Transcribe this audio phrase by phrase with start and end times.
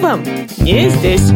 [0.00, 0.22] вам
[0.58, 1.32] не здесь.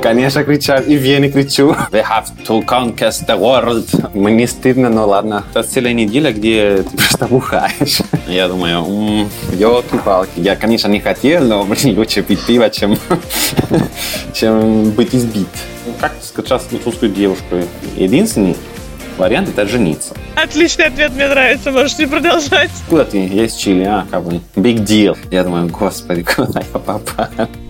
[0.00, 0.86] Конечно, кричат.
[0.86, 1.74] И в Вене кричу.
[1.90, 4.10] We have to conquer the world.
[4.14, 5.44] Мне стыдно, но ладно.
[5.50, 7.98] Это целая неделя, где ты просто бухаешь.
[8.28, 10.30] Я думаю, м-м, елки-палки.
[10.36, 12.96] Я, конечно, не хотел, но, блин, лучше пить пиво, чем,
[14.32, 15.48] чем быть избит.
[15.84, 17.56] Ну, Как скачать французскую девушку?
[17.96, 18.56] Единственный
[19.18, 20.14] вариант– это жениться.
[20.36, 21.70] Отличный ответ, мне нравится.
[21.70, 22.70] Можете продолжать.
[22.88, 23.26] Куда ты?
[23.26, 24.40] Я из Чили, а, как бы.
[24.56, 25.16] Big deal.
[25.30, 27.02] Я думаю, господи, куда я попал?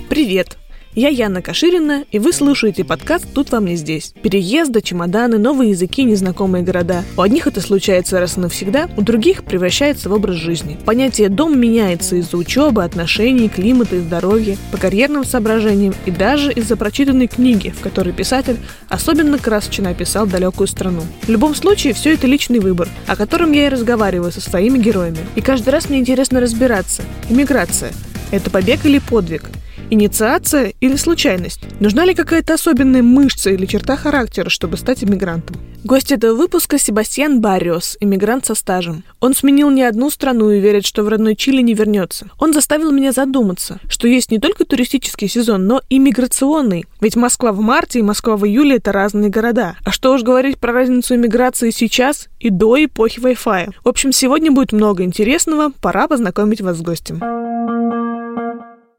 [0.08, 0.56] Привет!
[0.98, 4.12] Я Яна Каширина, и вы слушаете подкаст «Тут вам не здесь».
[4.20, 7.04] Переезды, чемоданы, новые языки, незнакомые города.
[7.16, 10.76] У одних это случается раз и навсегда, у других превращается в образ жизни.
[10.84, 16.76] Понятие «дом» меняется из-за учебы, отношений, климата и здоровья, по карьерным соображениям и даже из-за
[16.76, 18.56] прочитанной книги, в которой писатель
[18.88, 21.02] особенно красочно описал далекую страну.
[21.22, 25.18] В любом случае, все это личный выбор, о котором я и разговариваю со своими героями.
[25.36, 27.04] И каждый раз мне интересно разбираться.
[27.30, 27.92] Иммиграция–
[28.32, 29.44] это побег или подвиг?
[29.90, 31.60] Инициация или случайность?
[31.80, 35.56] Нужна ли какая-то особенная мышца или черта характера, чтобы стать иммигрантом?
[35.82, 39.02] Гость этого выпуска Себастьян Барриос, иммигрант со стажем.
[39.20, 42.26] Он сменил не одну страну и верит, что в родной Чили не вернется.
[42.38, 46.84] Он заставил меня задуматься, что есть не только туристический сезон, но и миграционный.
[47.00, 49.76] Ведь Москва в марте и Москва в июле– это разные города.
[49.84, 53.70] А что уж говорить про разницу иммиграции сейчас и до эпохи Wi-Fi.
[53.84, 57.47] В общем, сегодня будет много интересного, пора познакомить вас с гостем.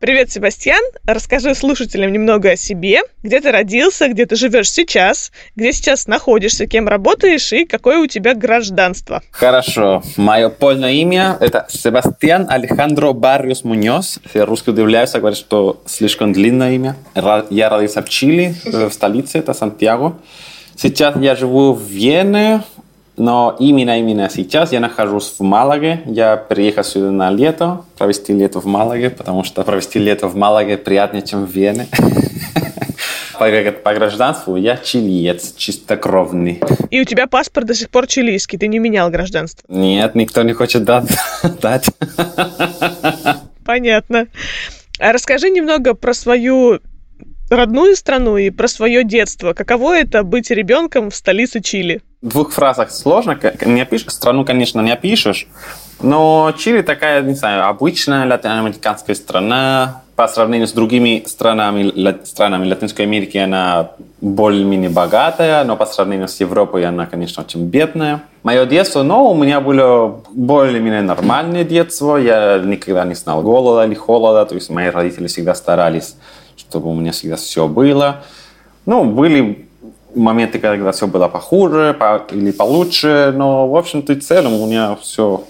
[0.02, 0.81] Привет, Себастьян.
[1.05, 3.02] Расскажи слушателям немного о себе.
[3.22, 8.08] Где ты родился, где ты живешь сейчас, где сейчас находишься, кем работаешь и какое у
[8.08, 9.22] тебя гражданство.
[9.30, 10.02] Хорошо.
[10.16, 14.19] Мое полное имя– это Себастьян Алехандро Барриос Муньос.
[14.30, 16.95] Все русские удивляются, говорят, что слишком длинное имя.
[17.50, 20.16] Я родился в Чили, э, в столице, это Сантьяго.
[20.78, 22.63] Сейчас я живу в Вене,
[23.19, 26.02] но именно, именно сейчас я нахожусь в Малаге.
[26.06, 30.78] Я приехал сюда на лето, провести лето в Малаге, потому что провести лето в Малаге
[30.78, 31.88] приятнее, чем в Вене.
[33.40, 36.62] По, гражданству я чилиец, чистокровный.
[36.91, 39.63] И у тебя паспорт до сих пор чилийский, ты не менял гражданство.
[39.69, 41.09] Нет, никто не хочет дать.
[41.62, 41.90] дать.
[43.66, 44.28] Понятно.
[45.00, 46.80] А расскажи немного про свою
[47.50, 49.53] родную страну и про свое детство.
[49.53, 52.01] Каково это быть ребенком в столице Чили?
[52.22, 53.40] В двух фразах сложно.
[53.66, 55.47] Не опишешь, страну, конечно, не опишешь.
[56.02, 60.02] Но Чили такая, не знаю, обычная латиноамериканская страна.
[60.18, 61.94] По сравнению с другими странами,
[62.25, 68.24] странами Латинской Америки она более-менее богатая, но по сравнению с Европой она, конечно, очень бедная.
[68.44, 72.18] Мое детство, ну, у меня было более-менее нормальное детство.
[72.18, 74.46] Я никогда не знал голода или холода.
[74.46, 76.18] То есть мои родители всегда старались,
[76.57, 78.24] чтобы у меня всегда все было.
[78.86, 79.69] Ну, были
[80.16, 84.97] моменты, когда все было похуже по- или получше, но, в общем-то, и целом у меня
[85.02, 85.44] все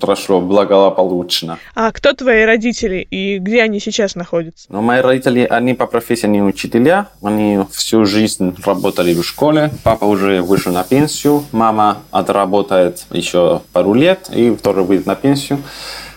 [0.00, 1.58] прошло благополучно.
[1.74, 4.66] А кто твои родители и где они сейчас находятся?
[4.68, 9.70] Но мои родители, они по профессии не учителя, они всю жизнь работали в школе.
[9.84, 15.60] Папа уже вышел на пенсию, мама отработает еще пару лет и тоже выйдет на пенсию.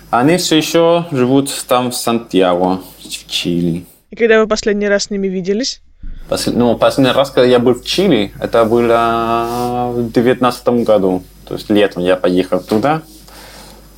[0.09, 3.85] Они все еще живут там в Сантьяго, в Чили.
[4.09, 5.81] И когда вы последний раз с ними виделись?
[6.29, 11.23] Посл- Ну, последний раз, когда я был в Чили, это было в девятнадцатом году.
[11.47, 13.01] То есть летом я поехал туда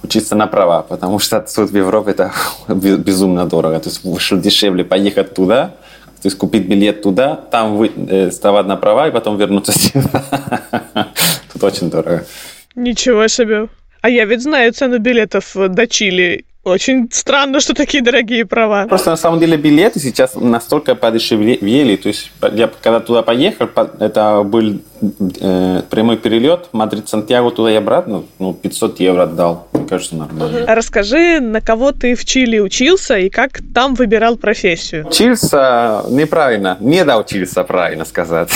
[0.03, 2.31] учиться на права, потому что тут в Европе это
[2.67, 3.79] бе- безумно дорого.
[3.79, 5.67] То есть вышло дешевле поехать туда,
[6.21, 8.29] то есть купить билет туда, там вы, э,
[8.63, 10.23] на права и потом вернуться сюда.
[11.53, 12.23] Тут очень дорого.
[12.75, 13.67] Ничего себе.
[14.01, 16.45] А я ведь знаю цену билетов э, до Чили.
[16.63, 18.85] Очень странно, что такие дорогие права.
[18.87, 21.95] Просто на самом деле билеты сейчас настолько подешевели.
[21.95, 24.79] То есть я когда туда поехал, по- это был
[25.41, 28.25] э, прямой перелет Мадрид-Сантьяго туда и обратно.
[28.37, 29.67] Ну, 500 евро отдал.
[29.73, 30.65] Мне кажется, нормально.
[30.67, 35.07] А расскажи, на кого ты в Чили учился и как там выбирал профессию?
[35.07, 36.77] Учился неправильно.
[36.79, 38.51] Не доучился, правильно сказать.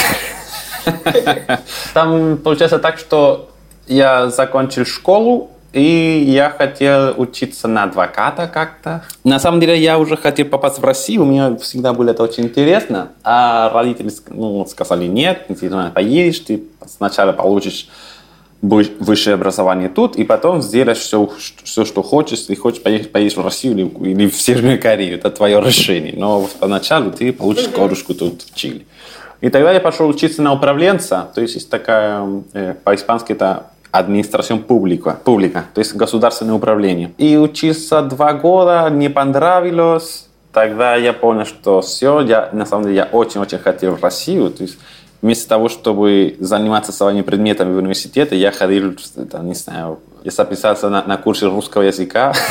[1.94, 3.50] Там получается так, что
[3.88, 9.04] я закончил школу, и я хотел учиться на адвоката как-то.
[9.26, 12.46] На самом деле я уже хотел попасть в Россию, у меня всегда было это очень
[12.46, 13.10] интересно.
[13.26, 17.90] А родители ну, сказали, нет, ты туда поедешь, ты сначала получишь
[18.62, 21.30] вы- высшее образование тут, и потом сделаешь все,
[21.64, 22.40] все что хочешь.
[22.40, 26.14] Если хочешь поехать, поедешь в Россию или, или в Северную Корею, это твое решение.
[26.16, 28.86] Но поначалу ты получишь корочку тут в Чили.
[29.42, 34.64] И тогда я пошел учиться на управленца, то есть есть такая, э, по-испански это администрацион
[34.64, 37.12] публика, публика, то есть государственное управление.
[37.18, 40.28] И учился два года, не понравилось.
[40.52, 44.64] Тогда я понял, что все, я, на самом деле я очень-очень хотел в Россию, то
[44.64, 44.78] есть
[45.22, 48.96] вместо того, чтобы заниматься своими предметами в университете, я ходил,
[49.30, 52.34] там, не знаю, я записался на, на курсы русского языка.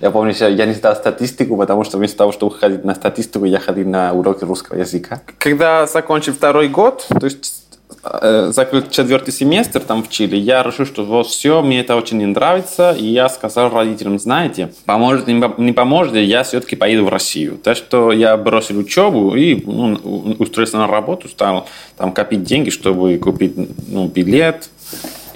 [0.00, 3.58] Я помню, я не сдал статистику, потому что вместо того, чтобы ходить на статистику, я
[3.58, 5.20] ходил на уроки русского языка.
[5.38, 7.69] Когда закончил второй год, то есть
[8.02, 12.16] Э, закрыл четвертый семестр там в Чили, я решил, что вот все, мне это очень
[12.16, 17.58] не нравится, и я сказал родителям, знаете, поможет, не поможет, я все-таки поеду в Россию.
[17.62, 21.68] Так что я бросил учебу и ну, устроился на работу, стал
[21.98, 23.54] там копить деньги, чтобы купить
[23.88, 24.70] ну, билет,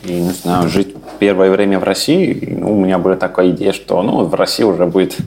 [0.02, 2.32] и, не знаю, жить первое время в России.
[2.32, 5.18] И, ну, у меня была такая идея, что ну, в России уже будет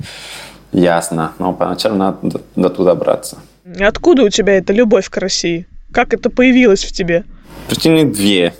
[0.72, 3.38] ясно, но поначалу надо до, до туда браться.
[3.80, 5.68] Откуда у тебя эта любовь к России?
[5.92, 7.24] Как это появилось в тебе?
[7.68, 8.54] Причины две.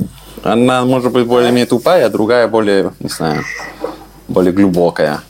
[0.44, 3.44] Одна может быть более-менее тупая, а другая более, не знаю,
[4.28, 5.22] более глубокая.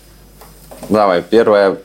[0.89, 1.77] Давай, первая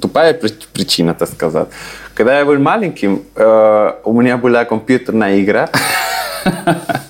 [0.00, 0.34] тупая
[0.72, 1.68] причина, так сказать.
[2.14, 5.68] Когда я был маленьким, э, у меня была компьютерная игра.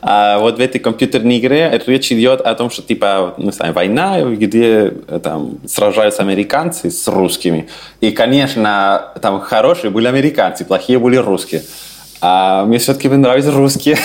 [0.00, 4.20] А вот в этой компьютерной игре речь идет о том, что типа, не знаю, война,
[4.22, 7.68] где э, там сражаются американцы с русскими.
[8.00, 11.62] И, конечно, там хорошие были американцы, плохие были русские.
[12.20, 13.96] А мне все-таки нравятся русские.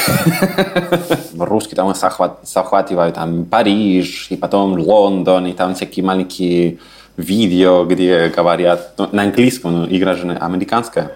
[1.38, 6.78] русские там захват, захватывают там Париж, и потом Лондон, и там всякие маленькие
[7.18, 11.12] видео, где говорят ну, на английском, но игра же американская.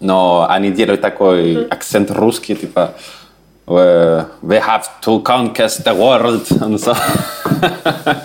[0.00, 2.94] Но они делают такой акцент русский, типа
[3.66, 6.46] we have to conquest the world.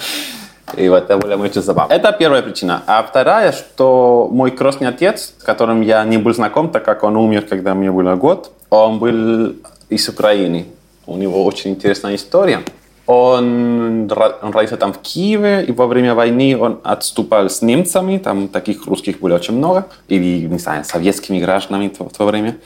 [0.78, 1.94] И вот это было очень забавно.
[1.94, 2.84] Это первая причина.
[2.86, 7.18] А вторая, что мой крестный отец, с которым я не был знаком, так как он
[7.18, 9.56] умер, когда мне было год, он был
[9.90, 10.68] из Украины.
[11.08, 12.62] У него очень интересная история.
[13.08, 14.08] Он,
[14.44, 18.86] он родился там в Киеве, и во время войны он отступал с немцами, там таких
[18.86, 22.58] русских было очень много, или, не знаю, советскими гражданами в то время.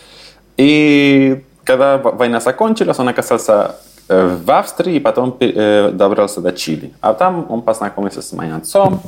[0.58, 3.76] И когда война закончилась, он оказался
[4.08, 6.94] э, в Австрии, и потом э, добрался до Чили.
[7.02, 9.02] А там он познакомился с моим отцом,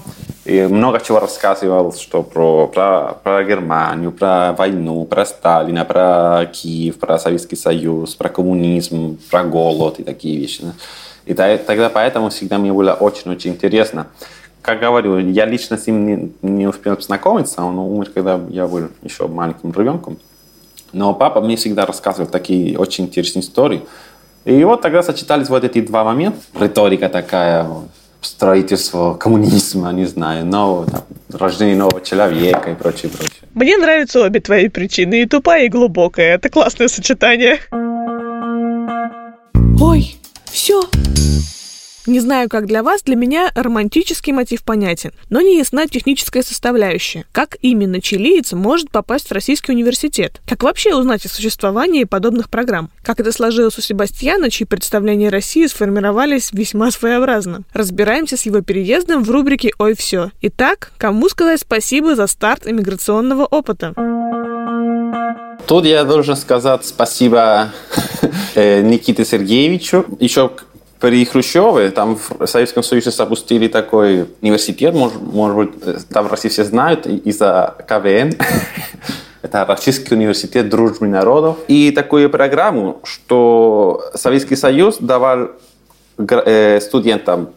[0.46, 7.00] и много чего рассказывал, что про, про, про Германию, про войну, про Сталина, про Киев,
[7.00, 10.64] про Советский Союз, про коммунизм, про голод и такие вещи.
[11.26, 14.08] И тогда поэтому всегда мне было очень-очень интересно.
[14.62, 18.90] Как говорю, я лично с ним не, не успел познакомиться, он умер, когда я был
[19.04, 20.18] еще маленьким ребенком.
[20.96, 23.82] Но папа мне всегда рассказывал такие очень интересные истории.
[24.46, 26.40] И вот тогда сочетались вот эти два момента.
[26.58, 27.68] Риторика такая,
[28.22, 31.04] строительство коммунизма, не знаю, нового, там,
[31.34, 33.42] рождение нового человека и прочее, прочее.
[33.54, 36.36] Мне нравятся обе твои причины, и тупая, и глубокая.
[36.36, 37.60] Это классное сочетание.
[39.82, 40.16] Ой,
[40.46, 40.82] все.
[42.08, 47.26] Не знаю, как для вас, для меня романтический мотив понятен, но не ясна техническая составляющая.
[47.32, 50.40] Как именно чилиец может попасть в российский университет?
[50.48, 52.92] Как вообще узнать о существовании подобных программ?
[53.04, 57.64] Как это сложилось у Себастьяна, чьи представления России сформировались весьма своеобразно?
[57.74, 60.30] Разбираемся с его переездом в рубрике «Ой, все».
[60.42, 63.96] Итак, кому сказать спасибо за старт иммиграционного опыта?
[65.66, 67.72] Тут я должен сказать спасибо
[68.56, 70.06] э, Никите Сергеевичу.
[70.20, 70.52] Еще
[71.00, 76.32] при Хрущеве, там в Советском Союзе запустили такой университет, может, может быть, э, там в
[76.32, 78.34] России все знают, из-за КВН.
[79.42, 81.58] Это Российский университет дружбы народов.
[81.68, 85.50] И такую программу, что Советский Союз давал
[86.18, 87.50] э, студентам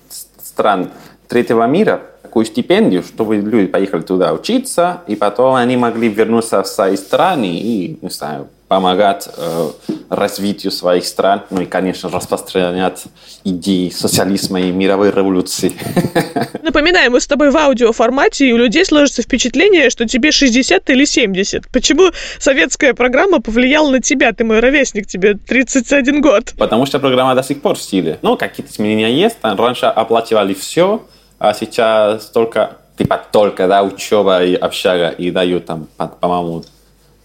[0.42, 0.90] стран
[1.28, 6.66] третьего мира такую стипендию, чтобы люди поехали туда учиться, и потом они могли вернуться в
[6.66, 9.70] свои страны и, не знаю, помогать э,
[10.10, 13.04] развитию своих стран, ну и, конечно, распространять
[13.44, 15.72] идеи социализма и мировой революции.
[16.62, 21.04] Напоминаю, мы с тобой в аудиоформате, и у людей сложится впечатление, что тебе 60 или
[21.06, 21.68] 70.
[21.72, 24.32] Почему советская программа повлияла на тебя?
[24.32, 26.52] Ты мой ровесник, тебе 31 год.
[26.58, 28.18] Потому что программа до сих пор в силе.
[28.20, 29.38] Ну, какие-то изменения есть.
[29.42, 31.06] Раньше оплачивали все,
[31.38, 36.64] а сейчас только, типа, только, да, учеба и общага, и дают там, по-моему,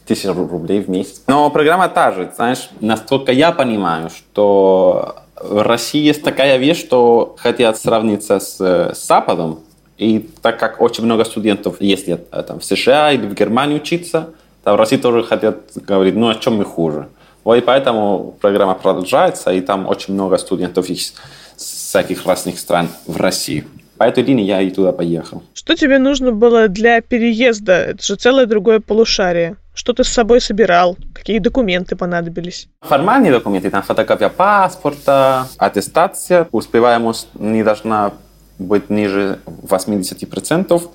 [0.05, 1.22] тысяч рублей в месяц.
[1.27, 7.36] Но программа та же, знаешь, насколько я понимаю, что в России есть такая вещь, что
[7.38, 9.60] хотят сравниться с, с Западом,
[9.98, 14.29] и так как очень много студентов ездят там, в США или в Германию учиться,
[14.63, 17.07] то в России тоже хотят говорить, ну, о чем мы хуже.
[17.43, 21.13] Вот и поэтому программа продолжается, и там очень много студентов из
[21.57, 23.65] всяких разных стран в России.
[23.98, 25.43] По этой линии я и туда поехал.
[25.53, 27.74] Что тебе нужно было для переезда?
[27.74, 29.57] Это же целое другое полушарие.
[29.74, 30.98] Что ты с собой собирал?
[31.13, 32.68] Какие документы понадобились?
[32.82, 38.13] Формальные документы, там фотокопия паспорта, аттестация, успеваемость не должна
[38.60, 40.89] быть ниже 80%.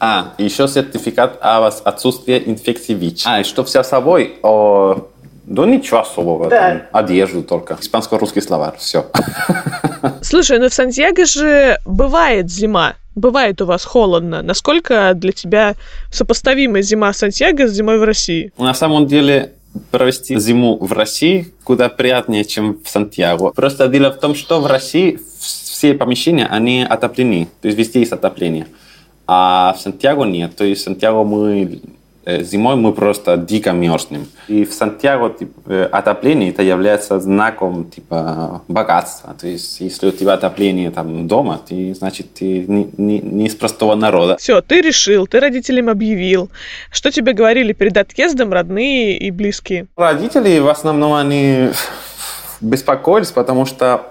[0.00, 3.26] А, еще сертификат о отсутствии инфекции ВИЧ.
[3.26, 4.38] А, и что с собой?
[4.42, 5.08] О,
[5.50, 6.48] да ничего особого.
[6.48, 6.70] Да.
[6.70, 7.76] Там, одежду только.
[7.80, 8.74] Испанско-русский словарь.
[8.78, 9.06] Все.
[10.22, 12.94] Слушай, ну в Сантьяго же бывает зима.
[13.16, 14.42] Бывает у вас холодно.
[14.42, 15.74] Насколько для тебя
[16.12, 18.52] сопоставима зима Сантьяго с зимой в России?
[18.58, 19.54] На самом деле,
[19.90, 23.50] провести зиму в России куда приятнее, чем в Сантьяго.
[23.50, 27.48] Просто дело в том, что в России все помещения, они отоплены.
[27.60, 28.68] То есть везде есть отопление.
[29.26, 30.54] А в Сантьяго нет.
[30.54, 31.80] То есть в Сантьяго мы
[32.26, 34.26] зимой мы просто дико мерзнем.
[34.48, 39.34] И в Сантьяго типа, э, отопление это является знаком типа богатства.
[39.40, 43.54] То есть если у тебя отопление там дома, ты, значит, ты не, не, не из
[43.54, 44.36] простого народа.
[44.38, 46.50] Все, ты решил, ты родителям объявил.
[46.90, 49.86] Что тебе говорили перед отъездом родные и близкие?
[49.96, 51.70] Родители в основном они
[52.60, 54.06] беспокоились, потому что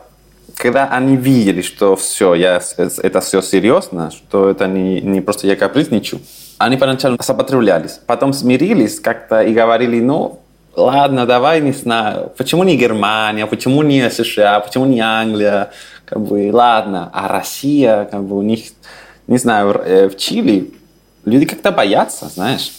[0.55, 5.55] когда они видели, что все, я, это все серьезно, что это не, не просто я
[5.55, 6.21] капризничаю,
[6.59, 10.41] они поначалу сопротивлялись, потом смирились как-то и говорили, ну,
[10.75, 15.71] ладно, давай, не знаю, почему не Германия, почему не США, почему не Англия,
[16.05, 18.65] как бы, ладно, а Россия, как бы, у них,
[19.27, 20.73] не знаю, э, в Чили
[21.23, 22.71] люди как-то боятся, знаешь,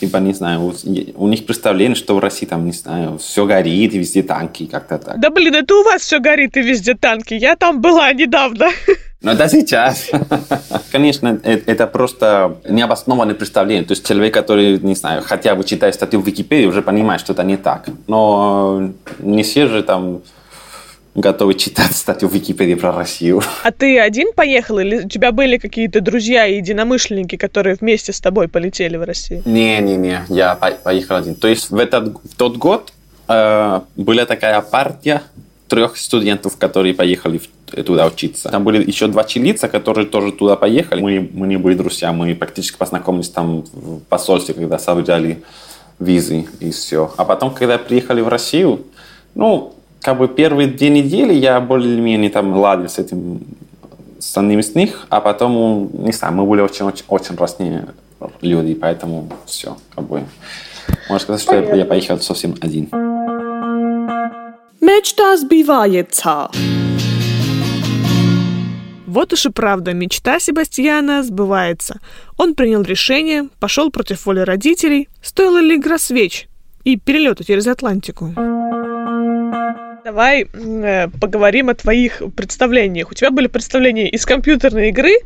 [0.00, 0.74] типа, не знаю,
[1.14, 4.98] у, них представление, что в России там, не знаю, все горит и везде танки, как-то
[4.98, 5.20] так.
[5.20, 8.68] Да блин, это у вас все горит и везде танки, я там была недавно.
[9.22, 10.10] Но это сейчас.
[10.92, 13.84] Конечно, э, это просто необоснованное представление.
[13.84, 17.32] То есть человек, который, не знаю, хотя бы читает статью в Википедии, уже понимает, что
[17.32, 17.86] это не так.
[18.06, 20.22] Но не все же там
[21.16, 23.42] готовы читать статью в Википедии про Россию.
[23.62, 28.20] А ты один поехал или у тебя были какие-то друзья и единомышленники, которые вместе с
[28.20, 29.42] тобой полетели в Россию?
[29.44, 31.34] Не-не-не, я поехал один.
[31.34, 32.92] То есть в, этот, в тот год
[33.28, 35.22] э, была такая партия
[35.68, 37.40] трех студентов, которые поехали
[37.84, 38.50] туда учиться.
[38.50, 41.00] Там были еще два чилийца, которые тоже туда поехали.
[41.00, 45.42] Мы, мы не были друзья, мы практически познакомились там в посольстве, когда собирали
[45.98, 47.12] визы и все.
[47.16, 48.84] А потом, когда приехали в Россию,
[49.34, 53.40] ну, как бы первые две недели я более-менее там ладил с этим
[54.18, 57.88] с одним из них, а потом, не знаю, мы были очень-очень очень разные
[58.40, 60.24] люди, поэтому все, как бы.
[61.08, 62.88] Можно сказать, что я, я поехал совсем один.
[64.80, 66.50] Мечта сбивается.
[69.06, 72.00] Вот уж и правда, мечта Себастьяна сбывается.
[72.36, 75.08] Он принял решение, пошел против воли родителей.
[75.22, 76.48] Стоило ли игра свеч
[76.84, 78.34] и перелета через Атлантику?
[80.06, 83.10] Давай э, поговорим о твоих представлениях.
[83.10, 85.16] У тебя были представления из компьютерной игры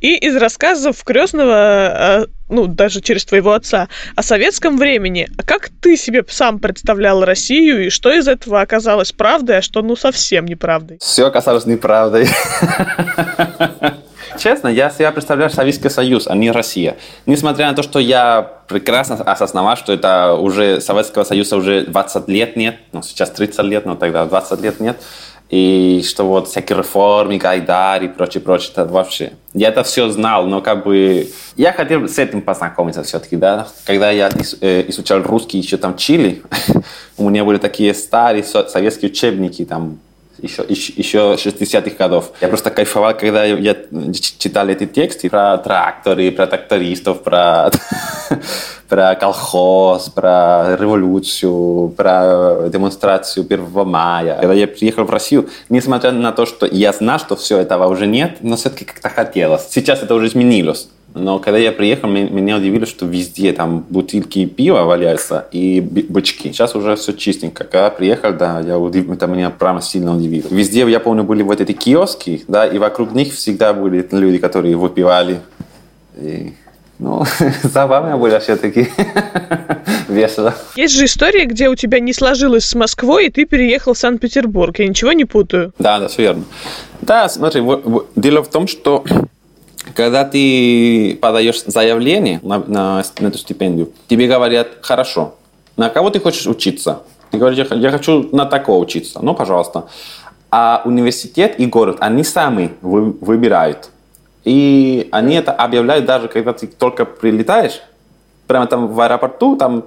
[0.00, 5.28] и из рассказов крестного, э, ну, даже через твоего отца, о советском времени.
[5.38, 9.82] А как ты себе сам представлял Россию, и что из этого оказалось правдой, а что,
[9.82, 10.98] ну, совсем неправдой?
[11.00, 12.26] Все оказалось неправдой.
[14.44, 16.98] Честно, я себя представляю Советский Союз, а не Россия.
[17.24, 22.54] Несмотря на то, что я прекрасно осознавал, что это уже Советского Союза уже 20 лет
[22.54, 24.98] нет, ну, сейчас 30 лет, но тогда 20 лет нет,
[25.48, 29.32] и что вот всякие реформы, Гайдар и прочее, прочее, это вообще.
[29.54, 33.68] Я это все знал, но как бы я хотел с этим познакомиться все-таки, да.
[33.86, 36.42] Когда я э, изучал русский еще там Чили,
[37.16, 40.00] у меня были такие старые советские учебники, там
[40.38, 42.32] еще, еще, еще 60-х годов.
[42.40, 43.76] Я просто кайфовал, когда я
[44.38, 47.70] читал эти тексты про тракторы, про трактористов, про,
[48.88, 54.38] про колхоз, про революцию, про демонстрацию 1 мая.
[54.40, 58.06] Когда я приехал в Россию, несмотря на то, что я знал, что все этого уже
[58.06, 59.68] нет, но все-таки как-то хотелось.
[59.70, 60.88] Сейчас это уже изменилось.
[61.14, 66.50] Но когда я приехал, меня удивило, что везде там бутылки пива валяются и бычки.
[66.50, 67.62] Сейчас уже все чистенько.
[67.62, 69.08] Когда приехал, да, я удив...
[69.08, 70.48] это меня прямо сильно удивило.
[70.50, 74.76] Везде, я помню, были вот эти киоски, да, и вокруг них всегда были люди, которые
[74.76, 75.38] выпивали.
[76.20, 76.54] И,
[76.98, 77.22] ну,
[77.62, 78.88] забавно было все-таки.
[80.08, 80.52] Весело.
[80.74, 84.80] Есть же история, где у тебя не сложилось с Москвой, и ты переехал в Санкт-Петербург.
[84.80, 85.72] Я ничего не путаю.
[85.78, 86.44] Да, да, все верно.
[87.02, 87.62] Да, смотри,
[88.16, 89.04] дело в том, что
[89.92, 95.34] когда ты подаешь заявление на, на, на эту стипендию, тебе говорят, хорошо,
[95.76, 97.02] на кого ты хочешь учиться?
[97.30, 99.20] Ты говоришь, я хочу на такого учиться.
[99.20, 99.86] Ну, пожалуйста.
[100.50, 103.90] А университет и город, они сами вы, выбирают.
[104.44, 107.80] И они это объявляют даже, когда ты только прилетаешь,
[108.46, 109.84] прямо там в аэропорту, там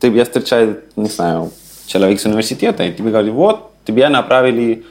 [0.00, 1.50] тебя встречает, не знаю,
[1.86, 4.84] человек с университета, и тебе говорит, вот, тебя направили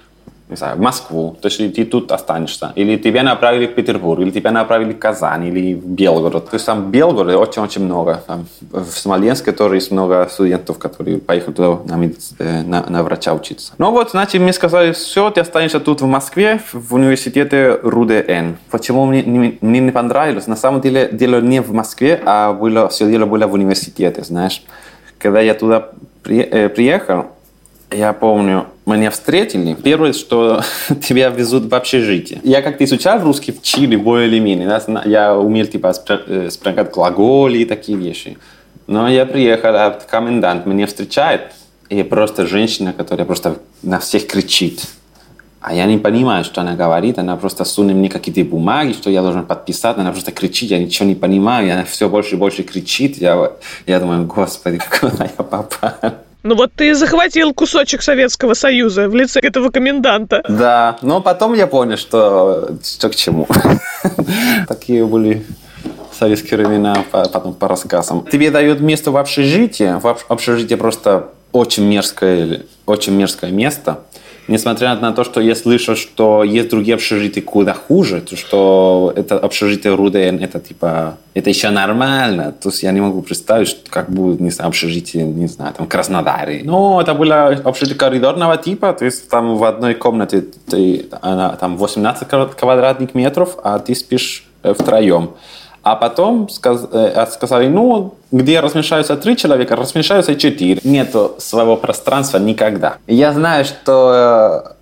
[0.49, 4.29] не знаю, в Москву, то есть ты тут останешься, или тебя направили в Петербург, или
[4.29, 6.49] тебя направили в Казань, или в Белгород.
[6.49, 8.23] То есть там в Белгороде очень-очень много.
[8.27, 12.05] Там, в Смоленске тоже есть много студентов, которые поехали туда на.
[12.39, 13.73] Э, на, на врача учиться.
[13.77, 18.55] Ну вот, значит, мне сказали, все, ты останешься тут в Москве, в университете РУДН.
[18.69, 20.47] Почему мне, мне не понравилось?
[20.47, 24.63] На самом деле, дело не в Москве, а было, все дело было в университете, знаешь.
[25.17, 25.89] Когда я туда
[26.23, 27.25] при, э, приехал,
[27.91, 29.73] я помню, меня встретили.
[29.73, 30.61] Первое, что
[31.01, 32.39] тебя везут в общежитие.
[32.43, 34.79] Я как-то изучал русский в Чили более или менее.
[35.05, 35.93] Я умел типа
[36.27, 38.37] э, спрягать глаголи и такие вещи.
[38.87, 41.53] Но я приехал, а комендант меня встречает.
[41.89, 44.81] И просто женщина, которая просто на всех кричит.
[45.61, 47.17] А я не понимаю, что она говорит.
[47.17, 49.97] Она просто сунет мне какие-то бумаги, что я должен подписать.
[49.97, 51.73] Она просто кричит, я ничего не понимаю.
[51.73, 53.17] Она все больше и больше кричит.
[53.17, 53.51] Я,
[53.87, 55.67] я думаю, господи, куда я попал?
[56.45, 60.43] Ну вот ты захватил кусочек Советского Союза в лице этого коменданта.
[60.47, 63.47] Да, но потом я понял, что, что к чему.
[64.67, 65.43] Такие были
[66.17, 68.27] советские времена, потом по рассказам.
[68.31, 69.99] Тебе дают место в общежитии.
[69.99, 74.01] В общежитии просто очень мерзкое, очень мерзкое место
[74.47, 79.37] несмотря на то, что я слышал, что есть другие общежития куда хуже, то что это
[79.37, 82.51] общежитие РУДН, это типа, это еще нормально.
[82.51, 86.61] То есть я не могу представить, как будет, не знаю, общежитие, не знаю, там, Краснодаре.
[86.63, 91.77] Ну, это было общежитие коридорного типа, то есть там в одной комнате ты, она, там
[91.77, 95.31] 18 квадратных метров, а ты спишь э, втроем.
[95.85, 100.81] А потом сказ, э, сказали, ну, где размешаются три человека, размешаются четыре.
[100.83, 102.97] Нету своего пространства никогда.
[103.05, 104.73] Я знаю, что э,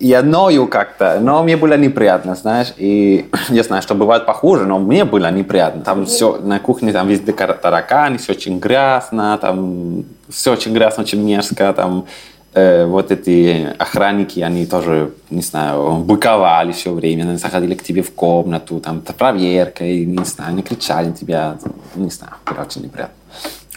[0.00, 4.80] я ною как-то, но мне было неприятно, знаешь, и я знаю, что бывает похуже, но
[4.80, 5.82] мне было неприятно.
[5.82, 11.22] Там все, на кухне там везде тараканы, все очень грязно, там все очень грязно, очень
[11.22, 12.06] мерзко, там
[12.54, 18.02] э, вот эти охранники, они тоже, не знаю, быковали все время, они заходили к тебе
[18.02, 21.58] в комнату, там, проверка, и, не знаю, они кричали на тебя,
[21.94, 23.14] не знаю, короче, неприятно.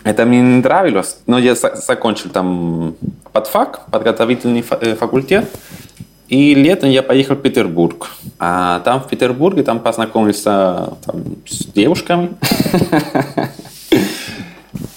[0.04, 2.96] Это мне не нравилось, но я закончил там
[3.32, 5.50] подфак, подготовительный э, факультет,
[6.28, 8.10] и летом я поехал в Петербург.
[8.40, 12.32] А там в Петербурге там познакомился там, с девушками.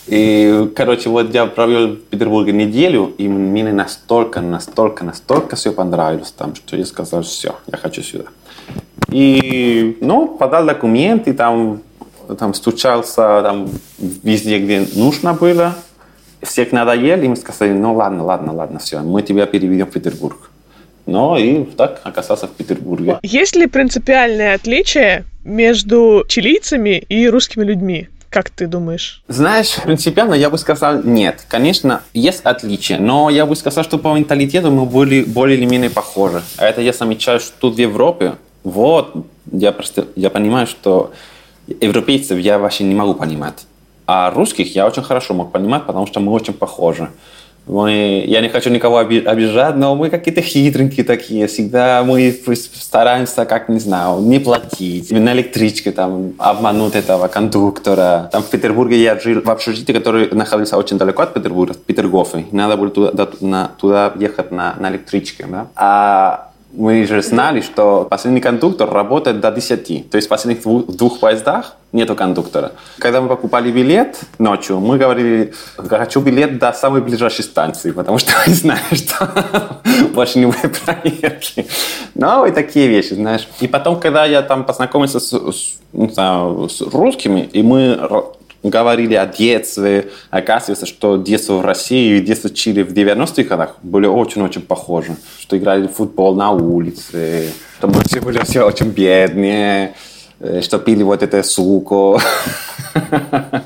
[0.08, 6.32] И, короче, вот я провел в Петербурге неделю, и мне настолько, настолько, настолько все понравилось
[6.32, 8.24] там, что я сказал, все, я хочу сюда.
[9.10, 11.82] И, ну, подал документы, там,
[12.38, 13.68] там стучался там,
[13.98, 15.74] везде, где нужно было.
[16.42, 20.50] Всех надоели, и мы сказали, ну ладно, ладно, ладно, все, мы тебя переведем в Петербург.
[21.04, 23.18] Ну и так оказался в Петербурге.
[23.22, 28.08] Есть ли принципиальное отличие между чилийцами и русскими людьми?
[28.30, 29.22] Как ты думаешь?
[29.28, 31.44] Знаешь, принципиально я бы сказал нет.
[31.48, 35.90] Конечно, есть отличия, но я бы сказал, что по менталитету мы более, более или менее
[35.90, 36.42] похожи.
[36.58, 39.14] А это я замечаю, что тут в Европе, вот,
[39.50, 41.12] я просто, я понимаю, что
[41.66, 43.66] европейцев я вообще не могу понимать.
[44.06, 47.10] А русских я очень хорошо мог понимать, потому что мы очень похожи.
[47.68, 51.46] Мы, я не хочу никого обижать, но мы какие-то хитренькие такие.
[51.46, 52.34] Всегда мы
[52.74, 55.10] стараемся, как не знаю, не платить.
[55.10, 58.30] На электричке там обмануть этого кондуктора.
[58.32, 62.46] Там в Петербурге я жил в общежитии, который находился очень далеко от Петербурга, в Петергофе.
[62.52, 65.46] Надо было туда, на, туда ехать на, на электричке.
[65.46, 65.66] Да?
[65.76, 66.47] А
[66.78, 70.10] мы же знали, что последний кондуктор работает до 10.
[70.10, 72.72] То есть в последних двух поездах нету кондуктора.
[72.98, 78.32] Когда мы покупали билет ночью, мы говорили, хочу билет до самой ближайшей станции, потому что
[78.46, 79.28] мы знаем, что
[80.14, 81.66] больше не будет проверки.
[82.14, 83.48] Ну, и такие вещи, знаешь.
[83.60, 87.98] И потом, когда я там познакомился с, с, знаю, с русскими, и мы
[88.62, 90.10] говорили о детстве.
[90.30, 95.16] Оказывается, что детство в России и детство в Чили в 90-х годах были очень-очень похожи.
[95.40, 99.94] Что играли в футбол на улице, что мы все были все очень бедные,
[100.40, 102.20] э, что пили вот это суку.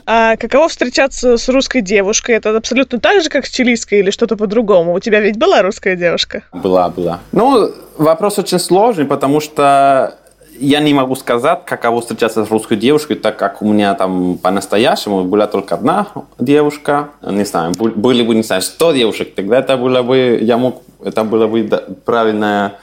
[0.05, 2.35] А каково встречаться с русской девушкой?
[2.35, 4.93] Это абсолютно так же, как с чилийской или что-то по-другому?
[4.93, 6.43] У тебя ведь была русская девушка?
[6.53, 7.21] Была, была.
[7.33, 10.19] Ну, вопрос очень сложный, потому что
[10.59, 15.25] я не могу сказать, каково встречаться с русской девушкой, так как у меня там по-настоящему
[15.25, 16.07] была только одна
[16.39, 17.11] девушка.
[17.23, 21.25] Не знаю, были бы, не знаю, 100 девушек, тогда это было бы, я мог, это
[21.25, 21.69] было бы
[22.05, 22.75] правильная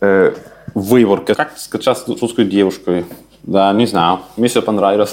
[0.00, 0.32] э,
[0.74, 1.34] выборка.
[1.34, 3.04] Как встречаться с русской девушкой?
[3.42, 5.12] Да, не знаю, мне все понравилось.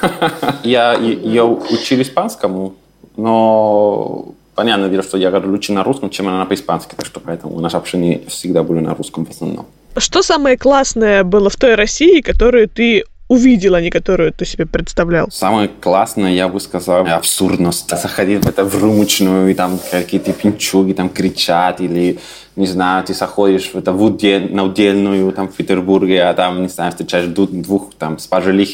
[0.62, 2.74] Я ее учил испанскому,
[3.16, 7.58] но понятное дело, что я говорю лучше на русском, чем она по-испански, так что поэтому
[7.60, 9.66] наши общения всегда были на русском в основном.
[9.96, 14.66] Что самое классное было в той России, которую ты увидел, а не которую ты себе
[14.66, 15.30] представлял?
[15.30, 17.88] Самое классное, я бы сказал, абсурдность.
[17.88, 22.18] Заходить в это в румочную, и там какие-то пинчуги там кричат, или,
[22.56, 26.62] не знаю, ты заходишь в это в удел, на удельную там в Петербурге, а там,
[26.62, 28.68] не знаю, встречаешь двух там спожилых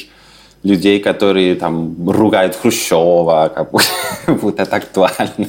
[0.63, 3.71] людей, которые там ругают Хрущева, как
[4.41, 5.49] будто это актуально.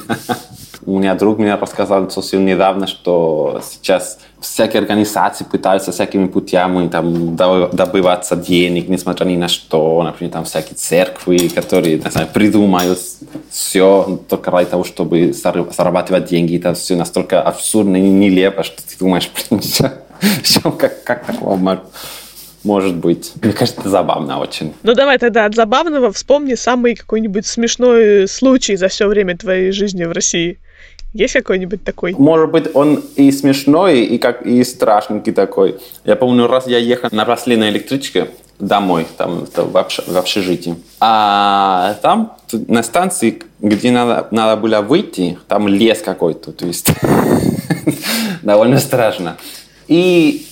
[0.87, 7.35] У меня друг мне рассказал совсем недавно, что сейчас всякие организации пытаются всякими путями там,
[7.35, 10.01] добываться денег, несмотря ни на что.
[10.01, 12.99] Например, там всякие церкви, которые знаю, придумают
[13.49, 16.55] все только ради того, чтобы зарабатывать деньги.
[16.55, 19.29] Это все настолько абсурдно и нелепо, что ты думаешь,
[20.79, 21.81] как, как такого
[22.63, 23.33] может быть.
[23.41, 24.73] Мне кажется, забавно очень.
[24.83, 30.05] Ну давай тогда от забавного вспомни самый какой-нибудь смешной случай за все время твоей жизни
[30.05, 30.59] в России.
[31.13, 32.13] Есть какой-нибудь такой?
[32.17, 35.77] Может быть, он и смешной, и как и страшненький такой.
[36.03, 40.75] Я помню, раз я ехал на рослинной электричке домой, там в, общ, в общежитии.
[40.99, 46.89] А там на станции, где надо, надо было выйти, там лес какой-то, то есть
[48.41, 49.37] довольно страшно.
[49.87, 50.45] И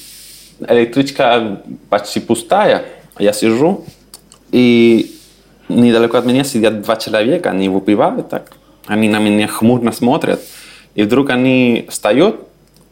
[0.67, 2.85] электричка почти пустая,
[3.19, 3.85] я сижу,
[4.51, 5.15] и
[5.67, 8.51] недалеко от меня сидят два человека, они выпивают так,
[8.87, 10.41] они на меня хмурно смотрят,
[10.93, 12.47] и вдруг они встают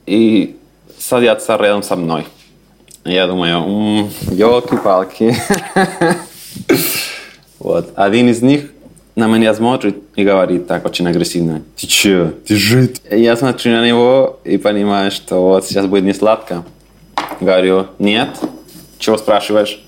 [0.05, 0.57] и
[0.97, 2.25] садятся рядом со мной.
[3.05, 5.35] Я думаю, елки-палки.
[7.59, 7.91] вот.
[7.95, 8.71] Один из них
[9.15, 11.63] на меня смотрит и говорит так очень агрессивно.
[11.75, 12.33] Ты че?
[12.47, 13.01] Ты жид?
[13.11, 16.63] Я смотрю на него и понимаю, что вот сейчас будет не сладко.
[17.41, 18.29] Говорю, нет.
[18.99, 19.83] Чего спрашиваешь?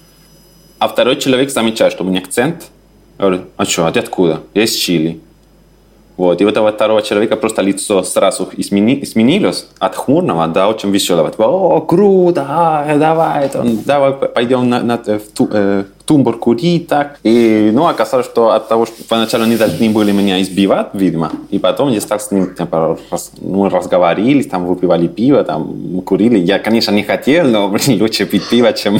[0.77, 2.65] А второй человек замечает, что у меня акцент.
[3.17, 4.41] Говорю, а что, а ты откуда?
[4.53, 5.21] Я из Чили.
[6.17, 6.41] Вот.
[6.41, 11.29] И у этого второго человека просто лицо сразу измени, изменилось от хмурного до очень веселого.
[11.29, 16.87] Типа, о, круто, а, давай, там, давай пойдем на, на, в ту, э, тумбур курить,
[16.87, 17.19] так.
[17.23, 21.59] И, ну, оказалось, что от того, что поначалу они должны были меня избивать, видимо, и
[21.59, 26.37] потом я стал с ним, типа, раз, ну, разговаривали, там, выпивали пиво, там, курили.
[26.37, 28.99] Я, конечно, не хотел, но, блин, лучше пить пиво, чем,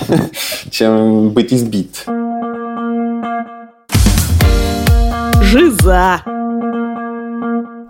[0.70, 2.06] чем быть избит.
[5.42, 6.39] Жиза!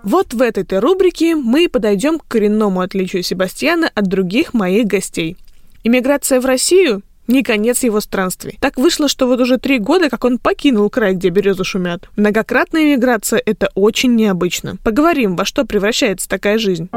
[0.02, 5.36] Вот в этой-то рубрике мы и подойдем к коренному отличию Себастьяна от других моих гостей.
[5.84, 8.58] Иммиграция в Россию не конец его странствий.
[8.60, 12.08] Так вышло, что вот уже три года, как он покинул край, где березы шумят.
[12.16, 14.76] Многократная иммиграция– это очень необычно.
[14.82, 16.88] Поговорим, во что превращается такая жизнь.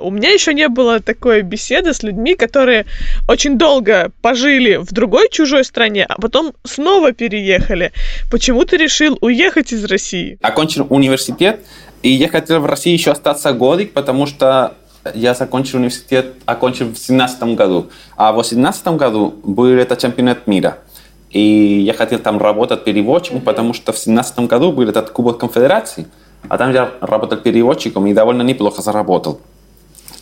[0.00, 2.86] У меня еще не было такой беседы с людьми, которые
[3.28, 7.92] очень долго пожили в другой чужой стране, а потом снова переехали.
[8.30, 10.38] Почему ты решил уехать из России?
[10.42, 11.60] Окончил университет,
[12.02, 14.74] и я хотел в России еще остаться годик, потому что
[15.14, 17.90] я закончил университет, окончил в 17 году.
[18.16, 20.78] А в 18 году был это чемпионат мира.
[21.30, 26.06] И я хотел там работать переводчиком, потому что в 17 году был этот Кубок Конфедерации.
[26.48, 29.40] А там я работал переводчиком и довольно неплохо заработал.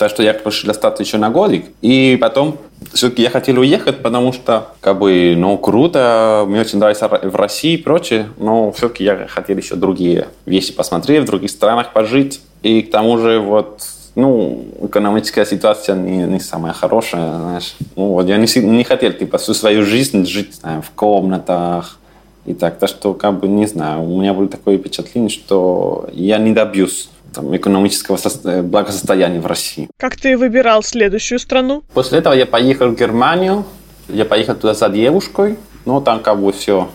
[0.04, 1.64] Так что я решил остаться еще на годик.
[1.80, 2.58] И потом
[2.92, 7.72] все-таки я хотел уехать, потому что, как бы, ну, круто, мне очень нравится в России
[7.72, 12.42] и прочее, но все-таки я хотел еще другие вещи посмотреть, в других странах пожить.
[12.62, 13.80] И к тому же, вот,
[14.14, 17.74] ну, экономическая ситуация не, не самая хорошая, знаешь.
[17.96, 21.98] Ну, вот я не, не хотел, типа, всю свою жизнь жить, знаю, в комнатах,
[22.44, 22.78] и так.
[22.78, 27.08] Так что, как бы, не знаю, у меня было такое впечатление, что я не добьюсь
[27.34, 29.88] там, экономического э, благосостояния в России.
[29.96, 31.82] Как ты выбирал следующую страну?
[31.92, 33.64] После этого я поехал в Германию.
[34.08, 36.88] Я поехал туда за девушкой, но там как бы все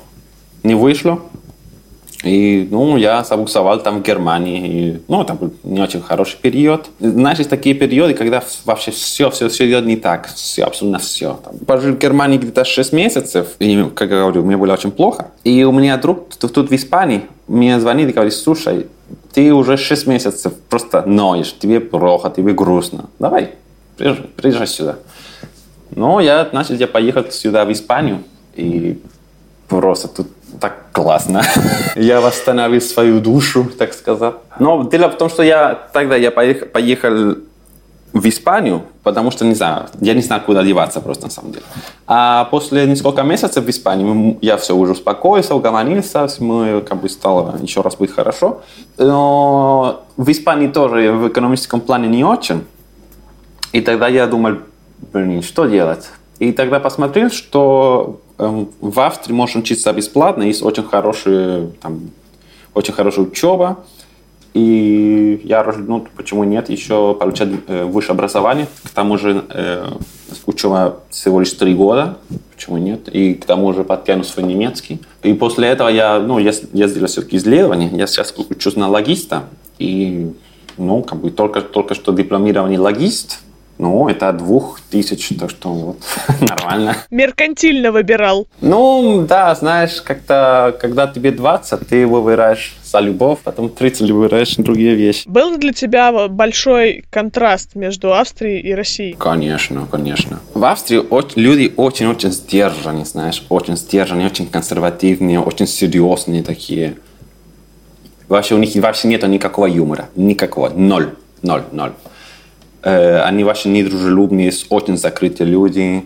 [0.64, 1.20] не вышло.
[2.24, 4.68] И, ну, я забуксовал там в Германии.
[4.68, 6.90] И, ну, там был не очень хороший период.
[7.00, 10.28] Знаешь, есть такие периоды, когда вообще все, все, все идет не так.
[10.28, 11.40] Все, абсолютно все.
[11.44, 13.48] Там, пожил в Германии где-то 6 месяцев.
[13.60, 15.32] И, как я говорю, мне было очень плохо.
[15.46, 18.88] И у меня друг тут, тут в Испании мне звонит и говорит, слушай,
[19.34, 23.06] ты уже 6 месяцев просто ноешь, тебе плохо, тебе грустно.
[23.20, 23.52] Давай,
[23.98, 24.96] приезжай, сюда.
[25.92, 28.24] Ну, я, значит, я поехал сюда, в Испанию,
[28.56, 29.00] и
[29.68, 30.28] просто тут
[30.60, 31.42] так классно.
[31.96, 34.36] я восстановил свою душу, так сказать.
[34.60, 37.36] Но дело в том, что я тогда я поехал, поехал
[38.14, 41.66] в Испанию, потому что, не знаю, я не знаю, куда деваться просто на самом деле.
[42.08, 47.58] А после нескольких месяцев в Испании я все уже успокоился, угомонился, мы как бы стало
[47.62, 48.62] еще раз быть хорошо.
[48.98, 52.66] Но в Испании тоже в экономическом плане не очень.
[53.74, 54.58] И тогда я думал,
[55.14, 56.10] блин, что делать?
[56.40, 62.10] И тогда посмотрел, что эм, в Австрии можно учиться бесплатно, есть очень хорошая, там,
[62.74, 63.78] очень хорошая учеба,
[64.54, 68.68] И я, ну, почему нет, еще получать э, высшее образование.
[68.84, 69.88] К тому же э,
[70.46, 72.18] учеба всего лишь три года,
[72.56, 75.02] почему нет, и к тому же подтяну свой немецкий.
[75.24, 79.44] И после этого я, ну, я, я сделал все-таки исследование, я сейчас учусь на логиста,
[79.78, 80.34] и,
[80.78, 83.42] ну, как бы только, только что дипломированный логист,
[83.80, 85.98] ну, это двух тысяч, так что вот
[86.42, 86.98] нормально.
[87.10, 88.46] Меркантильно выбирал.
[88.60, 94.96] Ну, да, знаешь, как-то, когда тебе 20, ты выбираешь за любовь, потом 30 выбираешь другие
[94.96, 95.28] вещи.
[95.28, 99.14] Был ли для тебя большой контраст между Австрией и Россией?
[99.14, 100.42] Конечно, конечно.
[100.54, 101.02] В Австрии
[101.40, 106.98] люди очень-очень сдержанные, знаешь, очень сдержанные, очень консервативные, очень серьезные такие.
[108.28, 111.94] Вообще у них вообще нет никакого юмора, никакого, ноль, ноль, ноль.
[112.84, 116.06] Э, они вообще недружелюбные, очень закрытые люди.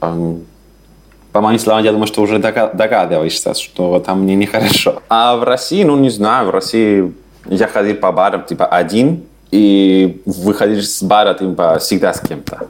[0.00, 5.02] По моим словам, я думаю, что уже догадываешься, что там мне нехорошо.
[5.08, 7.12] А в России, ну, не знаю, в России
[7.46, 12.68] я ходил по барам, типа, один, и выходишь с бара, типа, всегда с кем-то.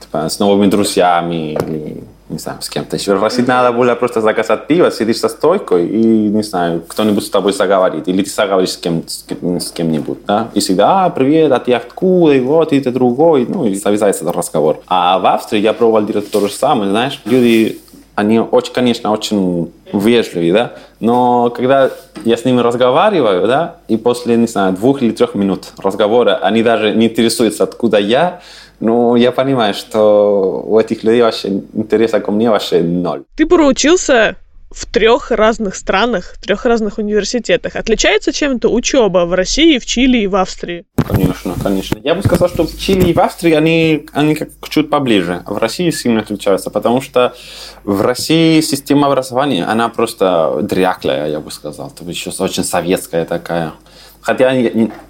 [0.00, 3.14] Типа, с новыми друзьями или не знаю, с кем-то еще.
[3.14, 7.52] России надо было просто заказать пиво, сидишь за стойкой и, не знаю, кто-нибудь с тобой
[7.52, 8.06] заговорит.
[8.08, 10.48] Или ты заговоришь с, кем, с, кем, с кем-нибудь, да?
[10.54, 13.46] И всегда, а, привет, а ты откуда, и вот, и ты другой.
[13.48, 14.80] Ну, и завязается этот разговор.
[14.86, 17.20] А в Австрии я пробовал делать то же самое, знаешь.
[17.24, 17.80] Люди,
[18.14, 20.72] они очень, конечно, очень вежливые, да?
[21.00, 21.90] Но когда
[22.24, 26.62] я с ними разговариваю, да, и после, не знаю, двух или трех минут разговора, они
[26.62, 28.40] даже не интересуются, откуда я,
[28.80, 33.24] ну, я понимаю, что у этих людей вообще интереса ко мне вообще ноль.
[33.36, 34.36] Ты проучился
[34.70, 37.74] в трех разных странах, в трех разных университетах.
[37.76, 40.84] Отличается чем-то учеба в России, в Чили и в Австрии?
[41.08, 41.98] Конечно, конечно.
[42.04, 45.42] Я бы сказал, что в Чили и в Австрии они, они как чуть поближе.
[45.44, 47.34] А в России сильно отличаются, потому что
[47.82, 51.90] в России система образования, она просто дряклая, я бы сказал.
[51.90, 53.72] То есть еще очень советская такая.
[54.20, 54.52] Хотя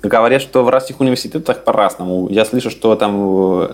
[0.03, 2.29] говорят, что в разных университетах по-разному.
[2.31, 3.19] Я слышу, что там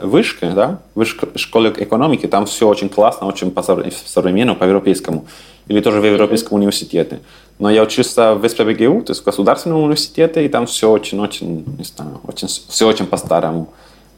[0.08, 5.26] вышка, да, вышка школы экономики, там все очень классно, очень по-современному, по-европейскому.
[5.68, 7.20] Или тоже в европейском университете.
[7.58, 11.84] Но я учился в СПБГУ, то есть в государственном университете, и там все очень-очень, не
[11.84, 13.68] знаю, очень, все очень по-старому.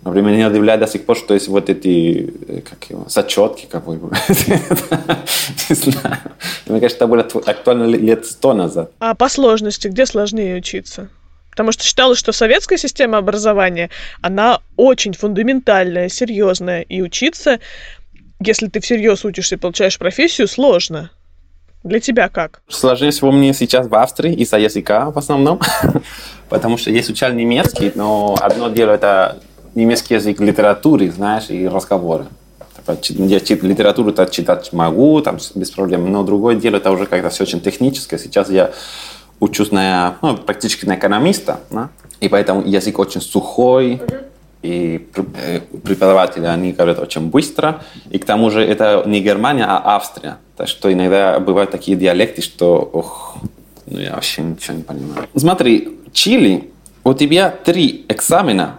[0.08, 3.84] Например, меня удивляет до сих пор, что есть вот эти, э, как его, зачетки, как
[3.84, 3.94] бы.
[5.68, 6.16] Не знаю.
[6.66, 8.90] Мне кажется, это было актуально лет сто назад.
[9.00, 11.10] А по сложности, где сложнее учиться?
[11.50, 13.90] Потому что считалось, что советская система образования,
[14.22, 17.58] она очень фундаментальная, серьезная, и учиться,
[18.40, 21.10] если ты всерьез учишься и получаешь профессию, сложно.
[21.84, 22.62] Для тебя как?
[22.68, 25.60] Сложнее всего мне сейчас в Австрии из-за языка в основном,
[26.48, 29.38] потому что я изучал немецкий, но одно дело это
[29.78, 32.26] немецкий язык литературы, знаешь, и разговоры.
[33.08, 37.60] Я литературу-то читать могу, там, без проблем, но другое дело, это уже как-то все очень
[37.60, 38.18] техническое.
[38.18, 38.70] Сейчас я
[39.40, 41.90] учусь на, ну, практически на экономиста, да?
[42.20, 44.00] и поэтому язык очень сухой,
[44.62, 49.94] и э, преподаватели, они говорят очень быстро, и к тому же это не Германия, а
[49.96, 50.38] Австрия.
[50.56, 53.36] Так что иногда бывают такие диалекты, что, ох,
[53.86, 55.28] ну я вообще ничего не понимаю.
[55.36, 56.70] Смотри, Чили,
[57.04, 58.78] у тебя три экзамена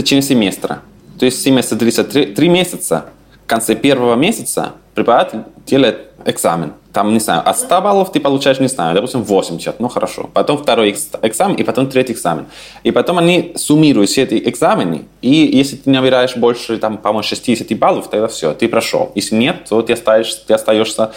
[0.00, 0.82] в течение семестра.
[1.18, 3.06] То есть семестр длится три, три месяца.
[3.44, 6.72] В конце первого месяца преподаватель делает экзамен.
[6.92, 10.28] Там, не знаю, от 100 баллов ты получаешь, не знаю, допустим, 80, ну хорошо.
[10.34, 12.46] Потом второй экзамен и потом третий экзамен.
[12.82, 17.78] И потом они суммируют все эти экзамены, и если ты набираешь больше, там, по-моему, 60
[17.78, 19.12] баллов, тогда все, ты прошел.
[19.14, 21.12] Если нет, то ты остаешься, ты остаешься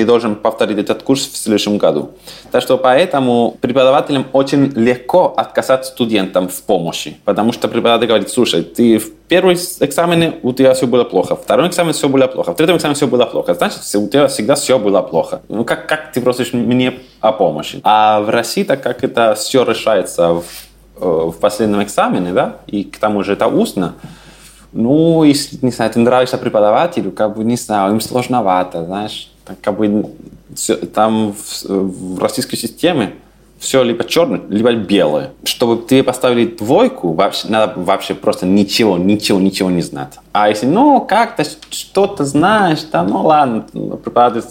[0.00, 2.12] ты должен повторить этот курс в следующем году.
[2.50, 8.62] Так что поэтому преподавателям очень легко отказать студентам в помощи, потому что преподаватель говорит, слушай,
[8.62, 12.52] ты в первом экзамене у тебя все было плохо, в втором экзамене все было плохо,
[12.52, 15.42] в третьем экзамене все было плохо, значит, у тебя всегда все было плохо.
[15.48, 17.80] Ну, как, как ты просишь мне о помощи?
[17.84, 20.44] А в России, так как это все решается в,
[20.96, 23.94] э, в последнем экзамене, да, и к тому же это устно,
[24.72, 29.30] ну, если, не знаю, ты нравишься преподавателю, как бы, не знаю, им сложновато, знаешь,
[29.62, 30.06] как бы
[30.94, 33.14] там в, в российской системе
[33.60, 35.32] все либо черное, либо белое.
[35.44, 40.14] Чтобы тебе поставили двойку, вообще, надо вообще просто ничего, ничего, ничего не знать.
[40.32, 43.60] А если, ну, как-то что-то знаешь, да, ну ладно,
[44.02, 44.48] преподаватель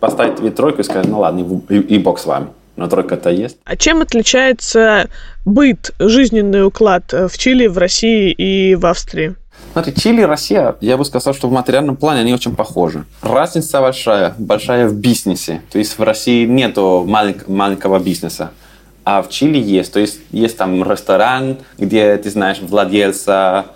[0.00, 2.48] поставить тебе тройку и сказать, ну ладно, и, и бог с вами.
[2.76, 3.56] Но тройка-то есть.
[3.64, 5.08] А чем отличается
[5.44, 9.34] быт, жизненный уклад в Чили, в России и в Австрии?
[9.76, 13.04] Смотри, Чили и Россия, я бы сказал, что в материальном плане они очень похожи.
[13.20, 15.60] Разница большая, большая в бизнесе.
[15.70, 18.52] То есть в России нету малень- маленького бизнеса,
[19.04, 19.92] а в Чили есть.
[19.92, 23.66] То есть есть там ресторан, где ты знаешь владельца,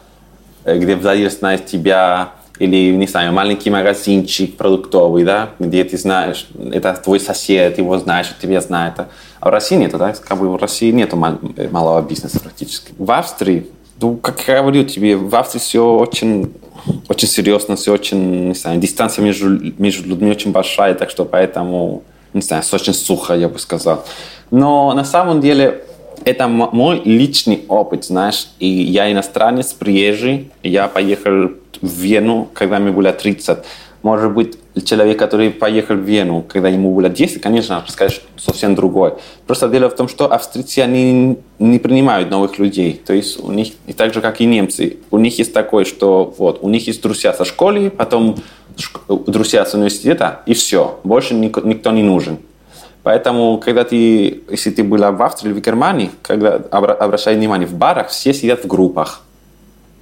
[0.64, 6.48] э, где владелец знает тебя, или, не знаю, маленький магазинчик продуктовый, да, где ты знаешь,
[6.72, 8.94] это твой сосед, его знаешь, тебя знает.
[9.40, 12.94] А в России нету, да, как бы в России нету малого бизнеса практически.
[12.96, 13.66] В Австрии,
[14.00, 16.52] ну, как я говорю тебе, в Австрии все очень
[17.08, 22.02] очень серьезно, все очень, не знаю, дистанция между, между людьми очень большая, так что поэтому,
[22.32, 24.04] не знаю, очень сухо, я бы сказал.
[24.50, 25.84] Но на самом деле
[26.24, 32.92] это мой личный опыт, знаешь, и я иностранец, приезжий, я поехал в Вену, когда мне
[32.92, 33.58] было 30.
[34.02, 39.16] Может быть, человек, который поехал в Вену, когда ему было 10, конечно, скажет совсем другое.
[39.46, 43.00] Просто дело в том, что австрийцы, они не принимают новых людей.
[43.04, 46.34] То есть у них, и так же, как и немцы, у них есть такое, что
[46.38, 48.36] вот, у них есть друзья со школы, потом
[49.26, 50.98] друзья с университета, и все.
[51.04, 52.38] Больше никто не нужен.
[53.02, 57.74] Поэтому, когда ты, если ты была в Австрии или в Германии, когда обращай внимание, в
[57.74, 59.22] барах все сидят в группах.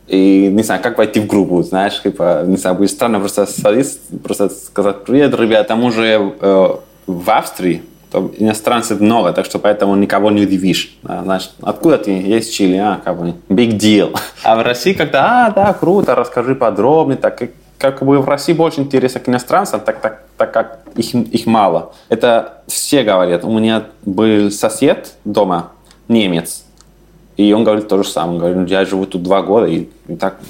[0.09, 3.99] И не знаю, как войти в группу, знаешь, типа, не знаю, будет странно просто садиться,
[4.25, 6.69] просто сказать, привет, ребята, мы уже э,
[7.07, 10.97] в Австрии, то иностранцев много, так что поэтому никого не удивишь.
[11.05, 12.13] А, знаешь, откуда ты?
[12.13, 14.19] Есть Чили, а, как бы, big deal.
[14.43, 18.55] А в России когда, а, да, круто, расскажи подробнее, так как, как бы в России
[18.55, 21.93] больше интереса к иностранцам, так, так, так как их, их мало.
[22.09, 23.45] Это все говорят.
[23.45, 25.73] У меня был сосед дома,
[26.09, 26.65] немец,
[27.39, 28.35] и он говорит то же самое.
[28.35, 30.41] Он говорит, я живу тут два года, и, и так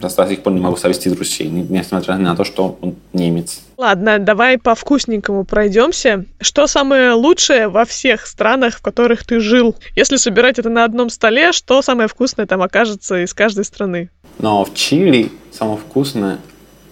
[0.00, 3.60] до сих пор не могу совести друзей, несмотря на то, что он немец.
[3.76, 6.26] Ладно, давай по вкусненькому пройдемся.
[6.40, 9.74] Что самое лучшее во всех странах, в которых ты жил?
[9.96, 14.10] Если собирать это на одном столе, что самое вкусное там окажется из каждой страны?
[14.38, 16.38] Но в Чили самое вкусное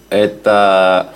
[0.09, 1.13] это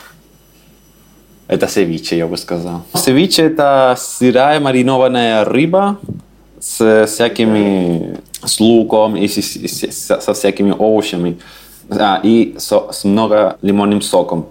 [1.50, 2.86] это севиче, я бы сказал.
[2.96, 6.00] Севиче– это сырая маринованная рыба
[6.62, 11.40] с всякими с луком и с, с, со всякими овощами
[11.90, 14.48] а, и со, с много лимонным соком.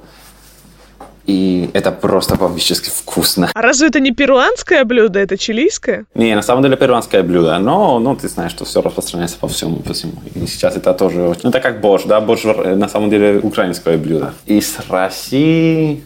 [1.26, 3.50] И это просто бомбически вкусно.
[3.54, 6.06] А разве это не перуанское блюдо, это чилийское?
[6.14, 9.76] Не, на самом деле перуанское блюдо, но ну, ты знаешь, что все распространяется по всему,
[9.76, 10.14] по всему.
[10.34, 11.42] И сейчас это тоже очень...
[11.44, 14.34] Ну, это как борщ, да, борщ на самом деле украинское блюдо.
[14.46, 16.02] Из России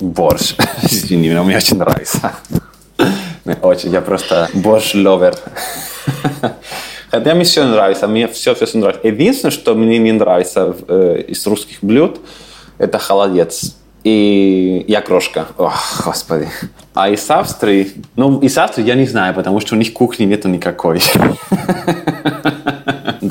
[0.00, 0.54] борщ.
[0.82, 2.32] Извини, мне очень нравится.
[3.62, 5.34] Очень, я просто борщ-ловер.
[7.10, 9.06] Хотя мне все нравится, мне все, все нравится.
[9.06, 12.20] Единственное, что мне не нравится э, из русских блюд,
[12.78, 15.46] это холодец и я крошка.
[15.58, 16.48] Ох, господи.
[16.94, 20.48] А из Австрии, ну, из Австрии я не знаю, потому что у них кухни нету
[20.48, 21.00] никакой.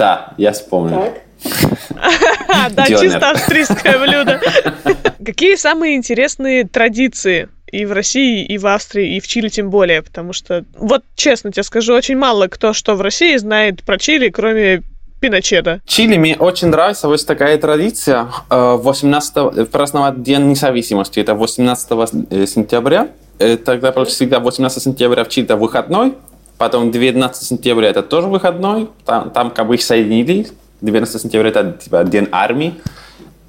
[0.01, 1.13] Да, я вспомнил.
[2.71, 4.39] Да, чисто австрийское блюдо.
[5.25, 10.01] Какие самые интересные традиции и в России, и в Австрии, и в Чили тем более,
[10.01, 14.29] потому что, вот честно тебе скажу, очень мало кто что в России знает про Чили,
[14.29, 14.83] кроме
[15.19, 15.81] Пиночета.
[15.85, 21.19] Чили мне очень нравится вот такая традиция 18 э, праздновать День независимости.
[21.19, 21.91] Это 18
[22.31, 23.09] э, сентября.
[23.37, 26.15] Э, тогда всегда 18 сентября в Чили это выходной.
[26.61, 28.87] Потом 19 сентября это тоже выходной.
[29.03, 30.45] Там, там как бы их соединили.
[30.81, 32.75] 19 сентября это типа День армии.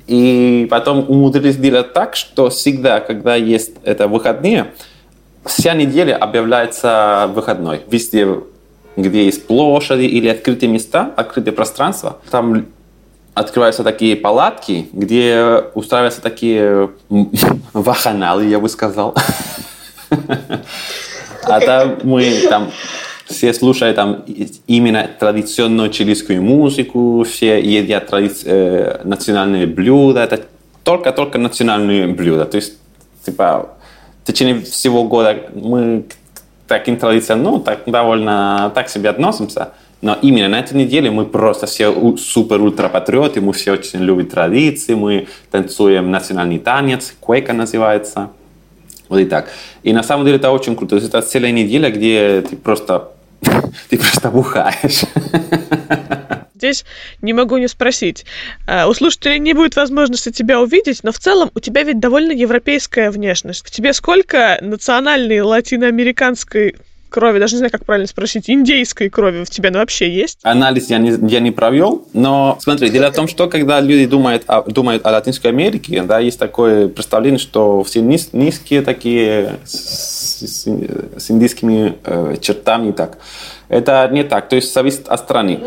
[0.06, 4.68] И потом умудрились сделать так, что всегда, когда есть это выходные,
[5.44, 7.82] вся неделя объявляется выходной.
[7.90, 8.38] Везде,
[8.96, 12.64] где есть площади или открытые места, открытые пространства, там
[13.34, 16.88] открываются такие палатки, где устраиваются такие
[17.74, 19.14] ваханалы, я бы сказал.
[21.44, 22.70] А там мы там
[23.26, 24.24] все слушают там
[24.66, 28.30] именно традиционную чилийскую музыку, все едят тради...
[28.44, 30.40] э, национальные блюда, это
[30.84, 32.44] только-только национальные блюда.
[32.44, 32.74] То есть,
[33.24, 33.70] типа,
[34.22, 36.14] в течение всего года мы к
[36.68, 39.70] таким традициям, ну, так довольно так себе относимся.
[40.00, 45.28] Но именно на этой неделе мы просто все супер-ультра-патриоты, мы все очень любим традиции, мы
[45.52, 48.30] танцуем национальный танец, куэка называется.
[49.12, 49.50] Вот и так.
[49.82, 50.96] И на самом деле это очень круто.
[50.96, 53.10] То есть это целая неделя, где ты просто
[53.90, 55.02] ты просто бухаешь.
[56.54, 56.86] Здесь
[57.20, 58.24] не могу не спросить.
[58.66, 62.32] А, у слушателей не будет возможности тебя увидеть, но в целом у тебя ведь довольно
[62.32, 63.66] европейская внешность.
[63.66, 66.76] В тебе сколько национальной латиноамериканской
[67.12, 70.38] крови, даже не знаю, как правильно спросить, индейской крови в тебе она вообще есть?
[70.42, 74.42] Анализ я не, я не провел, но смотри, дело в том, что когда люди думают
[74.48, 80.40] о, думают о Латинской Америке, да, есть такое представление, что все низ, низкие такие с,
[80.40, 80.66] с,
[81.16, 83.18] с индийскими э, чертами так.
[83.68, 85.60] Это не так, то есть зависит от страны.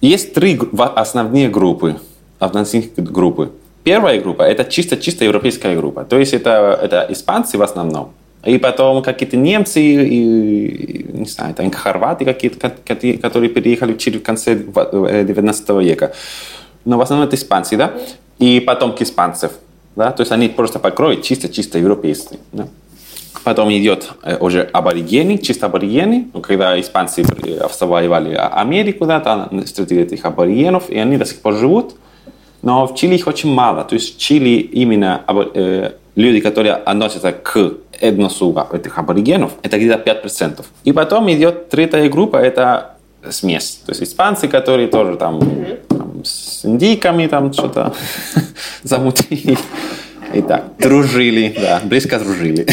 [0.00, 1.96] Есть три основные группы,
[2.38, 3.52] основные группы.
[3.84, 6.04] Первая группа– это чисто-чисто европейская группа.
[6.04, 8.12] То есть это, это испанцы в основном.
[8.44, 15.68] И потом какие-то немцы, и, не знаю, там хорваты какие-то, которые переехали в конце 19
[15.80, 16.12] века.
[16.84, 17.92] Но в основном это испанцы, да?
[18.38, 19.52] и потомки испанцев.
[19.94, 20.10] Да?
[20.10, 22.38] То есть они просто покроют чисто-чисто европейцы.
[22.50, 22.66] Да?
[23.44, 26.28] Потом идет э, уже аборигены, чисто аборигены.
[26.32, 27.24] Ну, когда испанцы
[27.78, 31.94] завоевали Америку, да, там встретили этих аборигенов, и они до сих пор живут.
[32.62, 33.84] Но в Чили их очень мало.
[33.84, 35.22] То есть в Чили именно
[35.54, 40.64] э, люди, которые относятся к этносу этих аборигенов, это где-то 5%.
[40.84, 42.96] И потом идет третья группа, это
[43.30, 43.80] смесь.
[43.86, 45.40] То есть испанцы, которые тоже там,
[45.88, 47.94] там с индийками там что-то
[48.82, 49.56] замутили.
[50.34, 52.66] Итак, дружили, да, близко дружили.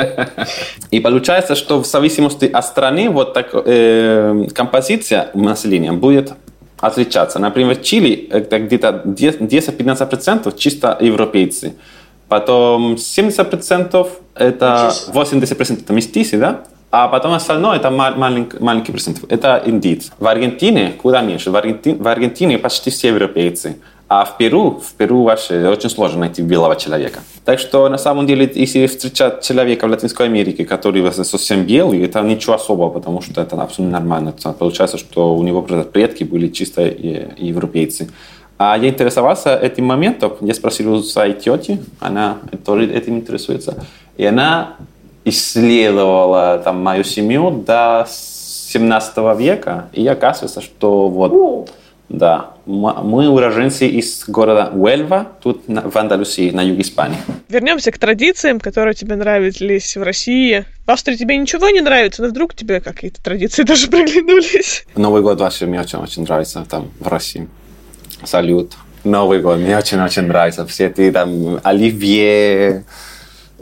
[0.90, 6.32] И получается, что в зависимости от страны вот так, э, композиция населения будет
[6.80, 7.38] отличаться.
[7.38, 11.74] Например, Чили это где-то 10-15% чисто европейцы.
[12.32, 16.62] Потом 70% это 80% это местисы, да?
[16.90, 19.18] А потом остальное это маленький, маленький процент.
[19.28, 20.12] Это индийцы.
[20.18, 21.50] В Аргентине куда меньше.
[21.50, 23.76] В Аргентине, в Аргентине почти все европейцы.
[24.08, 27.20] А в Перу, в Перу вообще очень сложно найти белого человека.
[27.44, 32.22] Так что на самом деле, если встречать человека в Латинской Америке, который совсем белый, это
[32.22, 34.34] ничего особого, потому что это абсолютно нормально.
[34.58, 38.08] Получается, что у него предки были чисто европейцы.
[38.58, 40.36] А я интересовался этим моментом.
[40.40, 43.84] Я спросил у своей тети, она тоже этим интересуется.
[44.16, 44.76] И она
[45.24, 49.88] исследовала там, мою семью до 17 века.
[49.92, 51.70] И оказывается, что вот
[52.12, 57.16] да, мы уроженцы из города Уэльва, тут в Андалусии, на юге Испании.
[57.48, 60.66] Вернемся к традициям, которые тебе нравились в России.
[60.86, 64.84] В Австрии тебе ничего не нравится, но вдруг тебе какие-то традиции даже приглянулись?
[64.94, 67.48] Новый год вообще мне очень-очень нравится там в России.
[68.24, 68.72] Салют.
[69.04, 70.66] Новый год мне очень-очень нравится.
[70.66, 72.84] Все эти там оливье,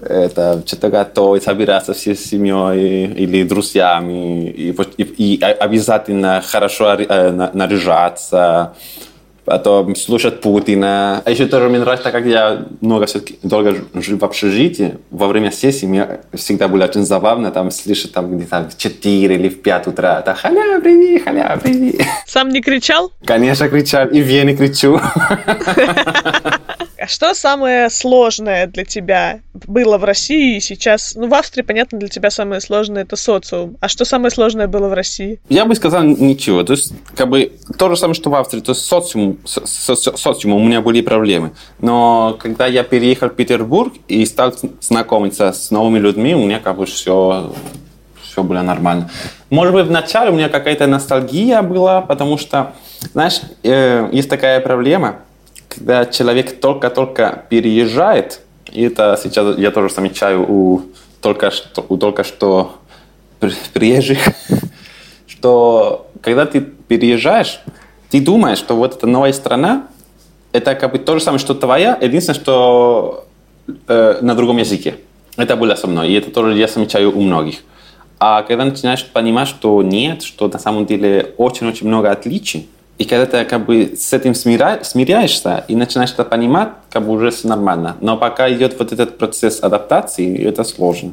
[0.03, 8.75] это что-то готовить, собираться всей семьей или друзьями, и, и, и обязательно хорошо э, наряжаться,
[9.51, 11.23] потом слушать Путина.
[11.25, 15.51] А еще тоже мне нравится, как я много все-таки долго жил в общежитии, во время
[15.51, 19.87] сессии мне всегда было очень забавно там слышать там где-то в 4 или в 5
[19.89, 22.07] утра, это халя, привет, халя, привет.
[22.27, 23.11] Сам не кричал?
[23.25, 25.01] Конечно, кричал, и в Вене кричу.
[27.11, 31.17] Что самое сложное для тебя было в России и сейчас?
[31.17, 33.77] Ну, в Австрии, понятно, для тебя самое сложное это социум.
[33.81, 35.41] А что самое сложное было в России?
[35.49, 36.63] Я бы сказал ничего.
[36.63, 38.61] То есть, как бы, то же самое, что в Австрии.
[38.61, 41.51] То есть, социум, со, со, социум у меня были проблемы.
[41.81, 46.77] Но когда я переехал в Петербург и стал знакомиться с новыми людьми, у меня как
[46.77, 47.53] бы все
[48.23, 49.11] все было нормально.
[49.51, 52.75] Может быть, вначале у меня какая-то ностальгия была, потому что,
[53.13, 55.17] знаешь, э, есть такая проблема–
[55.71, 58.41] когда человек только-только переезжает,
[58.71, 60.83] и это сейчас я тоже замечаю у
[61.23, 62.77] только что, у только что
[63.73, 64.19] приезжих,
[65.27, 67.61] что когда ты переезжаешь,
[68.11, 69.87] ты думаешь, что вот эта новая страна,
[70.53, 73.27] это как бы то же самое, что твоя, единственное, что
[73.87, 74.97] э, на другом языке.
[75.37, 77.61] Это было со мной, и это тоже я замечаю у многих.
[78.19, 82.69] А когда начинаешь понимать, что нет, что на самом деле очень-очень много отличий,
[83.01, 84.81] и когда ты как бы с этим смиря...
[84.85, 87.97] смиряешься и начинаешь это понимать, как бы уже все нормально.
[88.03, 91.13] Но пока идет вот этот процесс адаптации, это сложно.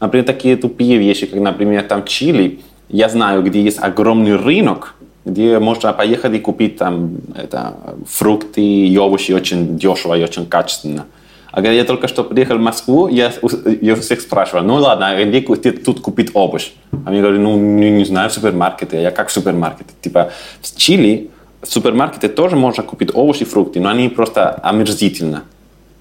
[0.00, 2.58] Например, такие тупые вещи, как, например, там Чили.
[2.88, 7.74] Я знаю, где есть огромный рынок, где можно поехать и купить там это,
[8.08, 11.06] фрукты и овощи очень дешево и очень качественно.
[11.50, 13.32] А когда я только что приехал в Москву, я,
[13.80, 15.40] я всех спрашивал, ну ладно, а где
[15.72, 16.72] тут купить обувь?
[17.06, 19.00] Они говорят, ну не, не знаю, в супермаркете.
[19.00, 19.90] Я как в супермаркете?
[20.02, 20.30] Типа
[20.60, 21.30] в Чили
[21.62, 25.44] в супермаркете тоже можно купить овощи и фрукты, но они просто омерзительно.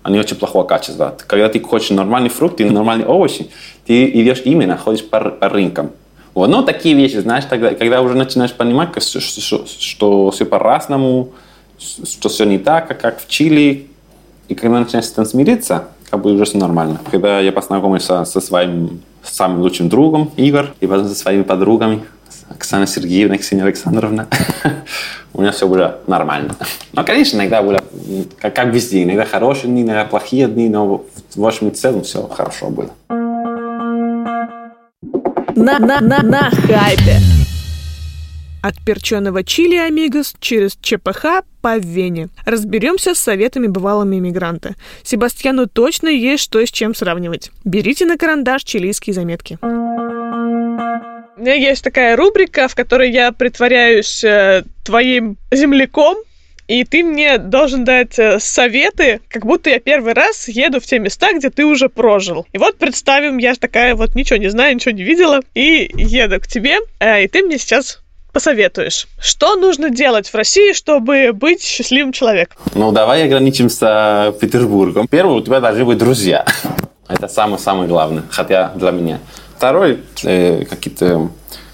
[0.03, 1.17] Они очень плохого качества.
[1.27, 3.49] Когда ты хочешь нормальные фрукты, нормальные овощи,
[3.85, 5.91] ты идешь именно, ходишь по, по рынкам.
[6.33, 6.49] Вот.
[6.49, 11.33] Но такие вещи, знаешь, тогда, когда уже начинаешь понимать, что, что, что все по-разному,
[11.79, 13.87] что все не так, как в Чили,
[14.47, 16.99] и когда начинаешь с этим смириться, как бы уже все нормально.
[17.11, 22.03] Когда я познакомился со своим самым лучшим другом, Игорь, и потом со своими подругами,
[22.49, 24.27] Оксана Сергеевна, Ксения Александровна,
[25.33, 26.55] у меня все было нормально.
[26.93, 27.79] Но, конечно, иногда было,
[28.39, 31.03] как, как везде, иногда хорошие дни, иногда плохие дни, но
[31.35, 32.89] в общем и целом все хорошо было.
[35.55, 37.36] На, на, на, на хайпе.
[38.61, 42.29] От перченого чили Амигос через ЧПХ по Вене.
[42.45, 44.75] Разберемся с советами бывалыми иммигранта.
[45.03, 47.51] Себастьяну точно есть что с чем сравнивать.
[47.63, 49.59] Берите на карандаш чилийские заметки.
[49.61, 56.17] У меня есть такая рубрика, в которой я притворяюсь э, твоим земляком,
[56.67, 60.97] и ты мне должен дать э, советы, как будто я первый раз еду в те
[60.97, 62.47] места, где ты уже прожил.
[62.53, 66.47] И вот представим, я такая вот ничего не знаю, ничего не видела, и еду к
[66.47, 68.01] тебе, э, и ты мне сейчас
[68.37, 69.07] посоветуешь?
[69.19, 72.55] Что нужно делать в России, чтобы быть счастливым человеком?
[72.75, 75.07] Ну, давай ограничимся Петербургом.
[75.07, 76.45] Первое, у тебя должны быть друзья.
[77.07, 79.19] Это самое-самое главное, хотя для меня.
[79.55, 81.31] Второй, э, какие-то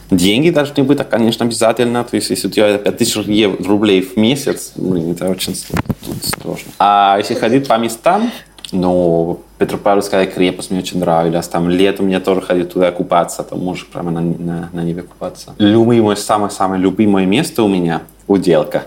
[0.09, 2.05] деньги должны быть, конечно, обязательно.
[2.05, 6.71] То есть, если у тебя 5000 рублей в месяц, блин, это очень сложно.
[6.79, 8.31] А если ходить по местам,
[8.71, 11.47] ну, Петропавловская крепость мне очень нравилась.
[11.47, 13.43] Там летом мне тоже ходить туда купаться.
[13.43, 15.53] Там можешь прямо на, на, на небе купаться.
[15.57, 18.83] Любимое, самое-самое любимое место у меня– Уделка.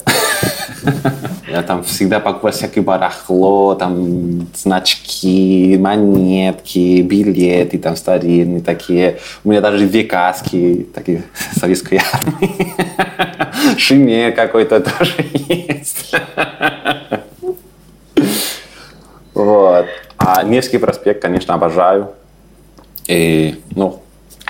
[1.51, 9.19] Я там всегда покупаю всякое барахло, там значки, монетки, билеты там старинные такие.
[9.45, 12.75] У меня даже векаски такие советской армии.
[13.79, 16.15] Шине какой-то тоже есть.
[19.37, 19.87] Вот.
[20.17, 22.13] А Невский проспект, конечно, обожаю.
[23.07, 24.01] И, ну,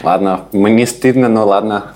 [0.01, 1.93] ладно, мне стыдно, но ладно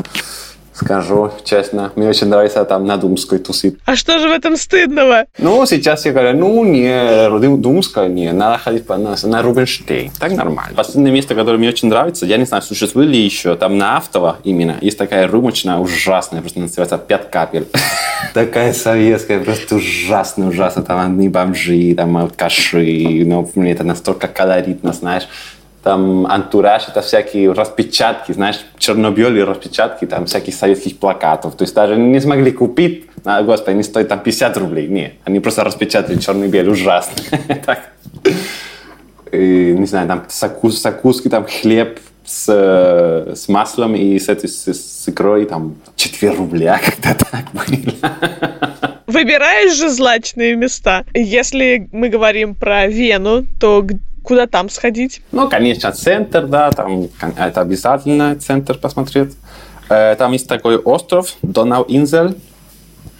[0.81, 1.93] скажу честно.
[1.95, 3.77] Мне очень нравится там на Думской тусить.
[3.85, 5.25] А что же в этом стыдного?
[5.39, 10.11] Ну, сейчас я говорю, ну, не, Думская, не, надо ходить по, на, на Рубинштейн.
[10.19, 10.75] Так нормально.
[10.75, 14.39] Последнее место, которое мне очень нравится, я не знаю, существует ли еще, там на Автово
[14.45, 17.67] именно, есть такая рюмочная, ужасная, просто называется «Пять капель».
[18.35, 20.85] Такая советская, просто ужасная, ужасная.
[20.85, 25.27] Там одни бомжи, там алкаши, но мне это настолько колоритно, знаешь
[25.83, 31.57] там антураж, это всякие распечатки, знаешь, черно-белые распечатки, там всяких советских плакатов.
[31.57, 34.89] То есть даже не смогли купить, а, господи, они стоят там 50 рублей.
[34.89, 37.15] Нет, они просто распечатали черно-белый, ужасно.
[37.67, 37.81] так.
[39.33, 45.09] Не знаю, там закус, закуски, там хлеб с, с маслом и с этой с, с
[45.09, 48.13] икрой, там 4 рубля, как-то так было.
[49.07, 51.05] Выбираешь же злачные места.
[51.15, 53.85] Если мы говорим про Вену, то
[54.23, 55.23] Куда там сходить?
[55.33, 59.37] Ну, конечно, центр, да, там это обязательно центр посмотреть.
[59.89, 62.37] Э, там есть такой остров, Донау-Инзель.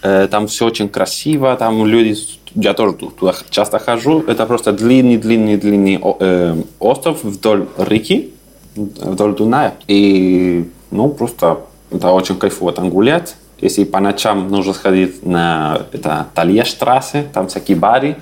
[0.03, 2.15] Э, там все очень красиво, там люди,
[2.55, 4.21] я тоже туда часто хожу.
[4.27, 8.33] Это просто длинный-длинный-длинный э, остров вдоль реки,
[8.75, 9.73] вдоль Дуная.
[9.87, 11.59] И, ну, просто
[11.91, 13.35] это очень кайфово там гулять.
[13.59, 18.17] Если по ночам нужно сходить на это Талья-штрассе, там всякие бары,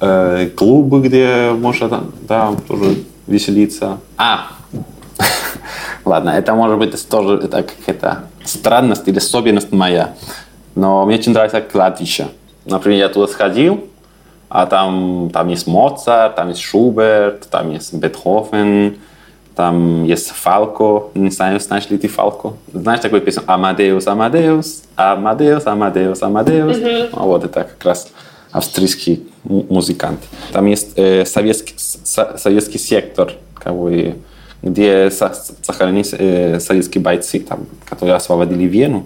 [0.00, 3.98] э, клубы, где можно да, тоже веселиться.
[4.16, 4.48] А,
[6.04, 10.14] ладно, это может быть тоже это какая-то странность или особенность моя.
[10.74, 12.28] Но мне очень нравится кладбище.
[12.64, 13.84] Например, я туда сходил,
[14.48, 18.96] а там, там есть Моцарт, там есть Шуберт, там есть Бетховен,
[19.54, 21.04] там есть Фалко.
[21.14, 22.54] Не знаю, знаешь ли ты Фалко?
[22.72, 23.42] Знаешь такую песню?
[23.46, 26.76] Амадеус, Амадеус, Амадеус, Амадеус, Амадеус.
[26.76, 27.08] Mm-hmm.
[27.12, 28.08] Вот это как раз
[28.52, 30.20] австрийский музыкант.
[30.52, 34.16] Там есть э, советский, со, советский сектор, как бы,
[34.62, 39.04] где сохранились э, советские бойцы, там, которые освободили Вену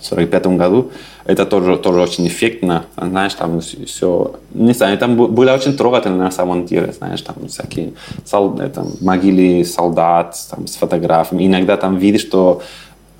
[0.00, 0.90] в 1945 году.
[1.26, 6.30] Это тоже, тоже очень эффектно, знаешь, там все, не знаю, там было очень трогательно на
[6.30, 7.92] самом деле, знаешь, там всякие
[8.24, 11.46] солд, там, могилы солдат там, с фотографиями.
[11.46, 12.62] Иногда там видишь, что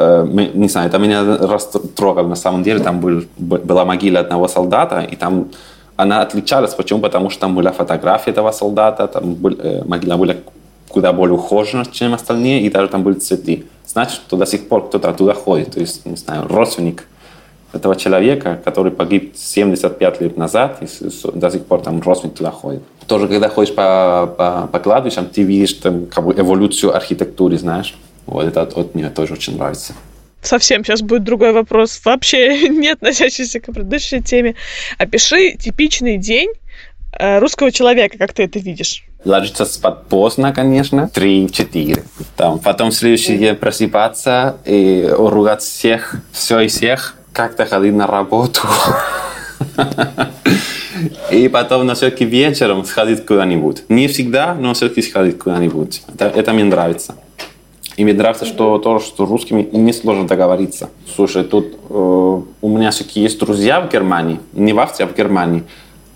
[0.01, 2.81] не знаю, это меня растрогало на самом деле.
[2.81, 5.49] Там был, была могила одного солдата, и там
[5.97, 6.75] она отличалась.
[6.75, 7.01] Почему?
[7.01, 10.35] Потому что там была фотография этого солдата, там был, э, могила была
[10.89, 13.65] куда более ухожена, чем остальные, и даже там были цветы.
[13.87, 15.73] Значит, что до сих пор кто-то туда ходит.
[15.73, 17.07] То есть, не знаю, родственник
[17.73, 20.87] этого человека, который погиб 75 лет назад, и
[21.35, 22.83] до сих пор там родственник туда ходит.
[23.07, 27.95] Тоже, когда ходишь по, по, по кладбищам, ты видишь там, как бы эволюцию архитектуры, знаешь.
[28.27, 29.95] Вот это вот мне тоже очень нравится.
[30.43, 34.55] Совсем сейчас будет другой вопрос, вообще не относящийся к предыдущей теме.
[34.99, 36.51] Опиши типичный день
[37.19, 39.05] э, русского человека, как ты это видишь.
[39.25, 42.03] Ложиться спать поздно, конечно, 3-4.
[42.37, 48.07] Там, потом в следующий день просыпаться и ругать всех, все и всех, как-то ходить на
[48.07, 48.63] работу.
[51.31, 53.85] И потом на все-таки вечером сходить куда-нибудь.
[53.89, 56.03] Не всегда, но все-таки сходить куда-нибудь.
[56.13, 57.15] Это, это мне нравится.
[58.01, 60.89] И мне нравится, что тоже, что русскими не сложно договориться.
[61.15, 65.15] Слушай, тут э, у меня все-таки есть друзья в Германии, не в Австрии, а в
[65.15, 65.65] Германии.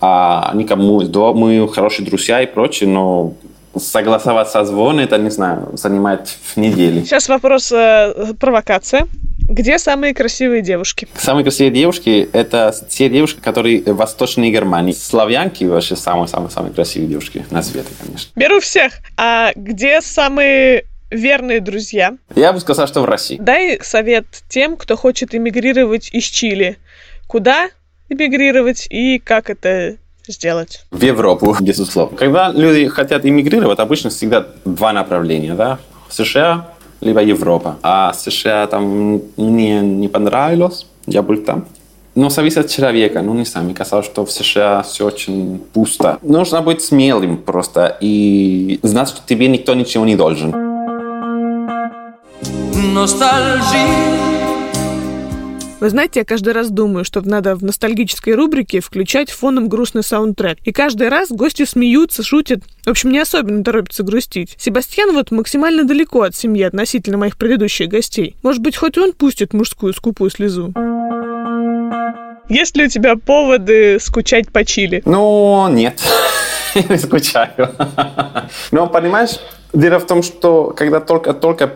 [0.00, 3.34] А они мы, да, мы хорошие друзья и прочее, но
[3.76, 7.04] согласовать созвон, это, не знаю, занимает в неделю.
[7.04, 9.06] Сейчас вопрос, э, провокация.
[9.46, 11.06] Где самые красивые девушки?
[11.18, 14.92] Самые красивые девушки– это те девушки, которые в Восточной Германии.
[14.92, 18.30] Славянки вообще самые-самые-самые красивые девушки на свете, конечно.
[18.36, 18.94] Беру всех.
[19.18, 22.16] А где самые верные друзья.
[22.34, 23.38] Я бы сказал, что в России.
[23.40, 26.78] Дай совет тем, кто хочет эмигрировать из Чили.
[27.26, 27.68] Куда
[28.08, 29.96] эмигрировать и как это
[30.26, 30.84] сделать?
[30.90, 32.16] В Европу, безусловно.
[32.16, 35.54] Когда люди хотят эмигрировать, обычно всегда два направления.
[35.54, 35.78] Да?
[36.08, 37.78] В США либо Европа.
[37.82, 41.66] А США там мне не понравилось, я был там.
[42.14, 43.22] Но зависит от человека.
[43.22, 46.18] Ну, не знаю, мне казалось, что в США все очень пусто.
[46.22, 50.73] Нужно быть смелым просто и знать, что тебе никто ничего не должен.
[55.80, 60.58] Вы знаете, я каждый раз думаю, что надо в ностальгической рубрике включать фоном грустный саундтрек.
[60.64, 62.60] И каждый раз гости смеются, шутят.
[62.84, 64.54] В общем, не особенно торопятся грустить.
[64.58, 68.36] Себастьян вот максимально далеко от семьи относительно моих предыдущих гостей.
[68.42, 70.72] Может быть, хоть он пустит мужскую скупую слезу.
[72.48, 75.02] Есть ли у тебя поводы скучать по Чили?
[75.04, 76.00] Ну, нет.
[76.88, 77.70] не скучаю.
[78.70, 79.38] Но, понимаешь,
[79.72, 81.72] дело в том, что когда только-только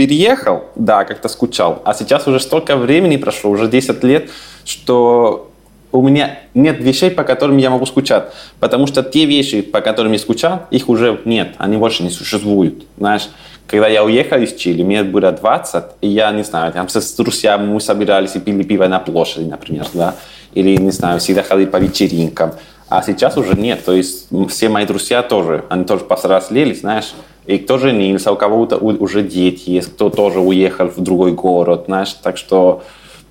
[0.00, 4.30] переехал, да, как-то скучал, а сейчас уже столько времени прошло, уже 10 лет,
[4.64, 5.50] что
[5.92, 8.32] у меня нет вещей, по которым я могу скучать.
[8.60, 12.86] Потому что те вещи, по которым я скучал, их уже нет, они больше не существуют.
[12.96, 13.28] Знаешь,
[13.66, 17.66] когда я уехал из Чили, мне было 20, и я, не знаю, там с друзьями
[17.66, 20.14] мы собирались и пили пиво на площади, например, да,
[20.54, 22.52] или, не знаю, всегда ходили по вечеринкам.
[22.90, 27.14] А сейчас уже нет, то есть все мои друзья тоже, они тоже повзрослели, знаешь,
[27.46, 32.12] и кто женился, у кого-то уже дети есть, кто тоже уехал в другой город, знаешь,
[32.14, 32.82] так что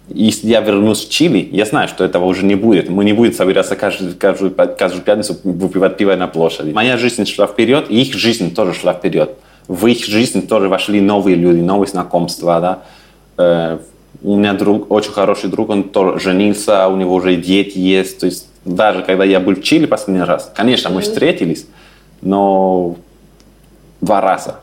[0.07, 2.89] если я вернусь в Чили, я знаю, что этого уже не будет.
[2.89, 6.71] Мы не будем собираться каждую, каждую, каждую пятницу выпивать пиво на площади.
[6.71, 9.37] Моя жизнь шла вперед, и их жизнь тоже шла вперед.
[9.67, 12.59] В их жизнь тоже вошли новые люди, новые знакомства.
[12.59, 12.79] Да?
[13.37, 13.77] Э,
[14.23, 18.19] у меня друг, очень хороший друг, он тоже женился, у него уже дети есть.
[18.19, 21.65] То есть даже когда я был в Чили последний раз, конечно, мы встретились,
[22.21, 22.97] но
[24.01, 24.59] два раза.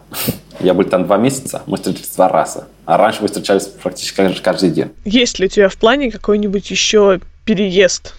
[0.61, 2.67] Я был там два месяца, мы встретились два раза.
[2.87, 4.91] А раньше мы встречались практически каждый день.
[5.05, 8.15] Есть ли у тебя в плане какой-нибудь еще переезд?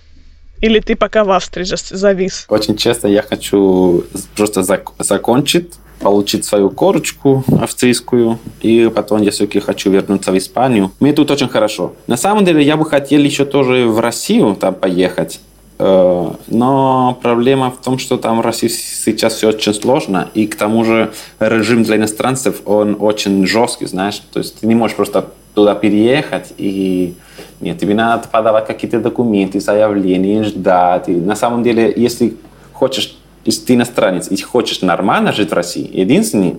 [0.62, 2.46] Или ты пока в Австрии завис?
[2.50, 4.04] Очень часто я хочу
[4.36, 10.92] просто зак- закончить, получить свою корочку австрийскую, и потом я все-таки хочу вернуться в Испанию.
[11.00, 11.94] Мне тут очень хорошо.
[12.08, 15.40] На самом деле я бы хотел еще тоже в Россию там поехать,
[15.80, 20.84] но проблема в том, что там в России сейчас все очень сложно, и к тому
[20.84, 25.76] же режим для иностранцев, он очень жесткий, знаешь, то есть ты не можешь просто туда
[25.76, 27.16] переехать, и
[27.62, 31.10] нет, тебе надо подавать какие-то документы, заявления, ждать.
[31.10, 32.36] И на самом деле, если
[32.74, 36.58] хочешь, если ты иностранец и хочешь нормально жить в России, единственный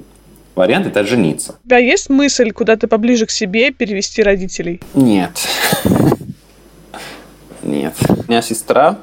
[0.56, 1.54] вариант– это жениться.
[1.64, 4.80] Тебя есть мысль куда-то поближе к себе перевести родителей?
[4.94, 5.30] Нет.
[7.62, 7.94] Нет.
[8.08, 8.98] У меня сестра,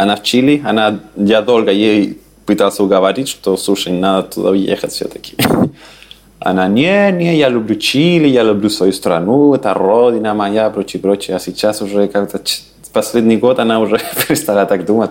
[0.00, 5.36] она в Чили, она, я долго ей пытался уговорить, что, слушай, надо туда уехать все-таки.
[6.38, 11.36] Она, не, не, я люблю Чили, я люблю свою страну, это родина моя, прочее, прочее.
[11.36, 12.40] А сейчас уже как-то
[12.94, 15.10] последний год она уже перестала так думать.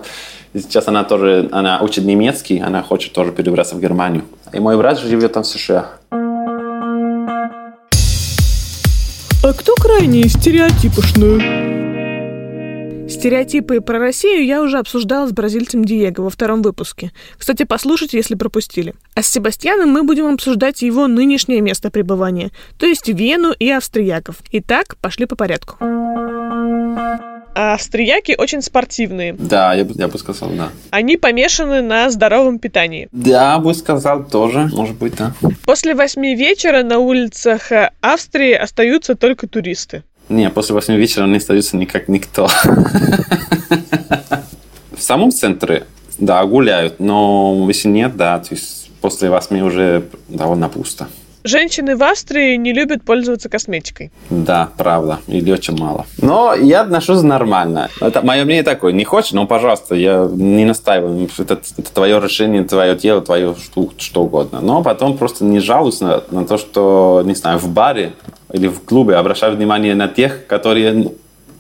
[0.54, 4.24] И сейчас она тоже, она учит немецкий, она хочет тоже перебраться в Германию.
[4.52, 5.86] И мой брат живет там в США.
[9.44, 11.79] А кто крайне стереотипошный?
[13.20, 17.12] Стереотипы про Россию я уже обсуждала с бразильцем Диего во втором выпуске.
[17.38, 18.94] Кстати, послушайте, если пропустили.
[19.14, 24.38] А с Себастьяном мы будем обсуждать его нынешнее место пребывания, то есть Вену и австрияков.
[24.54, 25.76] Итак, пошли по порядку.
[25.82, 29.34] А австрияки очень спортивные.
[29.34, 30.70] Да, я бы, я бы сказал, да.
[30.90, 33.10] Они помешаны на здоровом питании.
[33.12, 35.34] Да, бы сказал тоже, может быть, да.
[35.66, 40.04] После восьми вечера на улицах Австрии остаются только туристы.
[40.30, 42.48] Не, после 8 вечера не остается никак никто.
[44.92, 45.88] В самом центре,
[46.20, 51.08] да, гуляют, но если нет, да, то есть после 8 уже довольно пусто.
[51.44, 54.12] Женщины в Австрии не любят пользоваться косметикой.
[54.30, 56.06] Да, правда, или очень мало.
[56.22, 57.90] Но я отношусь нормально.
[58.02, 58.92] Это мое мнение такое.
[58.92, 61.30] Не хочешь, ну, пожалуйста, я не настаиваю.
[61.38, 64.60] Это, это твое решение, твое тело, твое что, что угодно.
[64.62, 68.14] Но потом просто не жалуюсь на, на то, что, не знаю, в баре
[68.52, 71.12] или в клубе обращаю внимание на тех, которые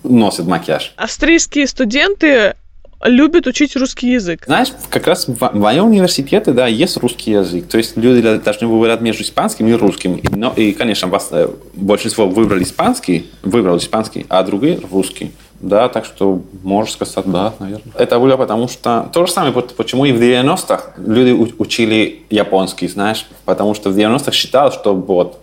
[0.03, 0.93] носят макияж.
[0.97, 2.55] Австрийские студенты
[3.03, 4.43] любят учить русский язык.
[4.45, 7.67] Знаешь, как раз в моем университете, да, есть русский язык.
[7.67, 10.19] То есть люди должны выбирать между испанским и русским.
[10.31, 15.31] Но, и, конечно, вас, э, большинство выбрали испанский, выбрал испанский, а другие русский.
[15.61, 17.93] Да, так что можешь сказать, да, наверное.
[17.97, 19.09] Это было потому что...
[19.13, 23.27] То же самое, почему и в 90-х люди учили японский, знаешь.
[23.43, 25.39] Потому что в 90-х считалось, что вот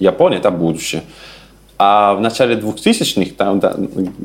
[0.00, 1.04] Япония– это будущее.
[1.78, 3.76] А в начале 2000-х, там, да,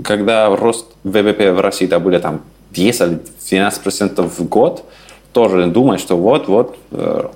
[0.04, 2.42] когда рост ВВП в России да, были там
[2.72, 4.86] 10-12% в год,
[5.34, 7.28] тоже думаю, что вот-вот э,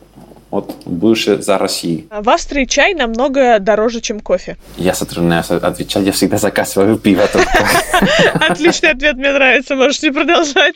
[0.53, 2.07] вот будущее за Россией.
[2.11, 4.57] В Австрии чай намного дороже, чем кофе.
[4.77, 7.23] Я затрудняюсь отвечать, я всегда заказываю пиво
[8.35, 10.75] Отличный ответ, мне нравится, можете продолжать.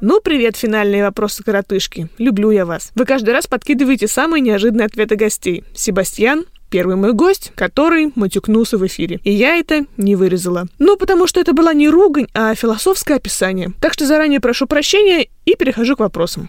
[0.00, 2.08] Ну, привет, финальные вопросы коротышки.
[2.18, 2.92] Люблю я вас.
[2.94, 5.62] Вы каждый раз подкидываете самые неожиданные ответы гостей.
[5.74, 9.20] Себастьян, первый мой гость, который матюкнулся в эфире.
[9.24, 10.64] И я это не вырезала.
[10.78, 13.72] Ну, потому что это была не ругань, а философское описание.
[13.78, 16.48] Так что заранее прошу прощения и перехожу к вопросам.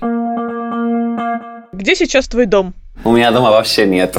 [1.74, 2.74] Где сейчас твой дом?
[3.04, 4.16] У меня дома вообще нет.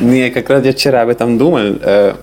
[0.00, 1.78] Не, как раз я вчера об этом думал.
[1.80, 2.14] Э,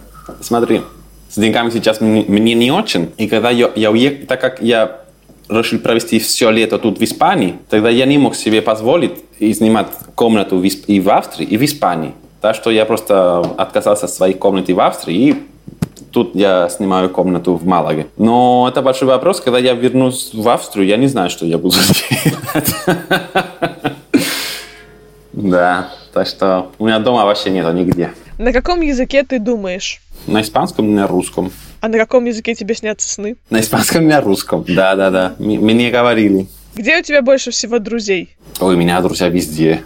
[0.42, 0.82] смотри,
[1.30, 3.14] с деньгами сейчас мне не очень.
[3.18, 5.05] И когда я, я уехал, так как я
[5.50, 10.62] решил провести все лето тут в Испании, тогда я не мог себе позволить снимать комнату
[10.62, 12.14] и в Австрии, и в Испании.
[12.42, 15.44] Так что я просто отказался от своей комнаты в Австрии и
[16.12, 18.08] тут я снимаю комнату в Малаге.
[18.18, 21.76] Но это большой вопрос, когда я вернусь в Австрию, я не знаю, что я буду
[21.76, 22.76] делать.
[25.34, 28.14] Да, так что у меня дома вообще нету нигде.
[28.38, 30.00] На каком языке ты думаешь?
[30.28, 31.52] На испанском и на русском.
[31.86, 33.36] А на каком языке тебе снятся сны?
[33.52, 35.36] На испанском и на русском, да-да-да.
[35.38, 36.48] Мне говорили.
[36.74, 38.36] Где у тебя больше всего друзей?
[38.60, 39.84] Ой, у меня друзья везде.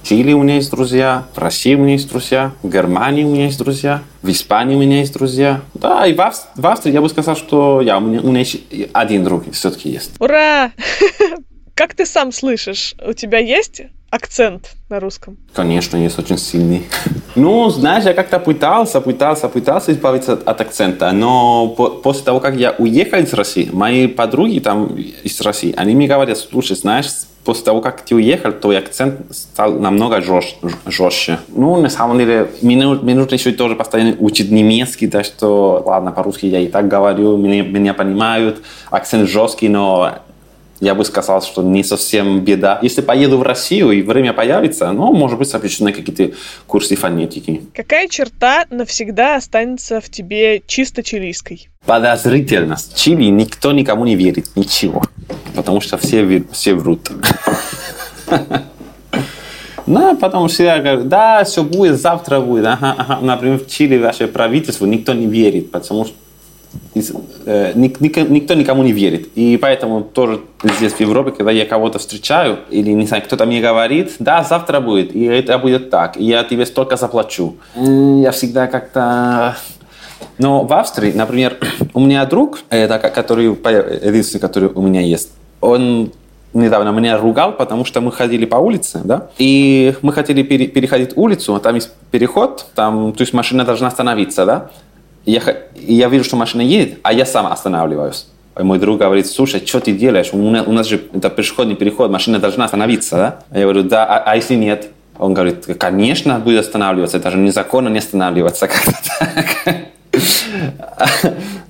[0.00, 3.30] В Чили у меня есть друзья, в России у меня есть друзья, в Германии у
[3.30, 5.60] меня есть друзья, в Испании у меня есть друзья.
[5.74, 8.46] Да, и в, Авст- в Австрии я бы сказал, что я, у, меня, у меня
[8.94, 10.12] один друг все-таки есть.
[10.20, 10.72] Ура!
[11.74, 12.94] Как ты сам слышишь?
[13.06, 13.82] У тебя есть
[14.14, 15.36] акцент на русском?
[15.54, 16.84] Конечно, есть очень сильный.
[17.34, 22.54] Ну, знаешь, я как-то пытался, пытался, пытался избавиться от, акцента, но по, после того, как
[22.54, 27.06] я уехал из России, мои подруги там из России, они мне говорят, слушай, знаешь,
[27.44, 30.56] после того, как ты уехал, твой акцент стал намного жестче.
[30.86, 31.38] жестче.
[31.48, 36.12] Ну, на самом деле, мне, мне нужно еще тоже постоянно учить немецкий, так что, ладно,
[36.12, 40.20] по-русски я и так говорю, меня, меня понимают, акцент жесткий, но
[40.84, 42.78] я бы сказал, что не совсем беда.
[42.82, 47.62] Если поеду в Россию и время появится, ну, может быть, на какие-то курсы фонетики.
[47.74, 51.68] Какая черта навсегда останется в тебе чисто чилийской?
[51.86, 52.96] Подозрительность.
[52.96, 55.02] Чили никто никому не верит, ничего.
[55.54, 57.10] Потому что все, все врут.
[59.86, 62.64] Ну, потому что я говорю, да, все будет, завтра будет.
[62.64, 63.18] Ага, ага.
[63.20, 66.14] Например, в Чили ваше правительство никто не верит, потому что
[66.94, 69.28] никто никому не верит.
[69.34, 73.60] И поэтому тоже здесь в Европе, когда я кого-то встречаю, или, не знаю, кто-то мне
[73.60, 77.56] говорит, да, завтра будет, и это будет так, и я тебе столько заплачу.
[77.76, 79.56] Я всегда как-то...
[80.38, 81.56] Но в Австрии, например,
[81.94, 86.12] у меня друг, это который, единственный, который у меня есть, он
[86.54, 91.16] недавно меня ругал, потому что мы ходили по улице, да, и мы хотели пере, переходить
[91.16, 94.70] улицу, там есть переход, там, то есть машина должна остановиться, да,
[95.26, 95.42] я,
[95.74, 98.26] я вижу, что машина едет, а я сам останавливаюсь.
[98.58, 100.30] И мой друг говорит, слушай, что ты делаешь?
[100.32, 103.58] У нас, у нас же это пешеходный переход, машина должна остановиться, да?
[103.58, 104.90] Я говорю, да, а, а если нет?
[105.18, 108.68] Он говорит, конечно, будет останавливаться, это же незаконно не останавливаться.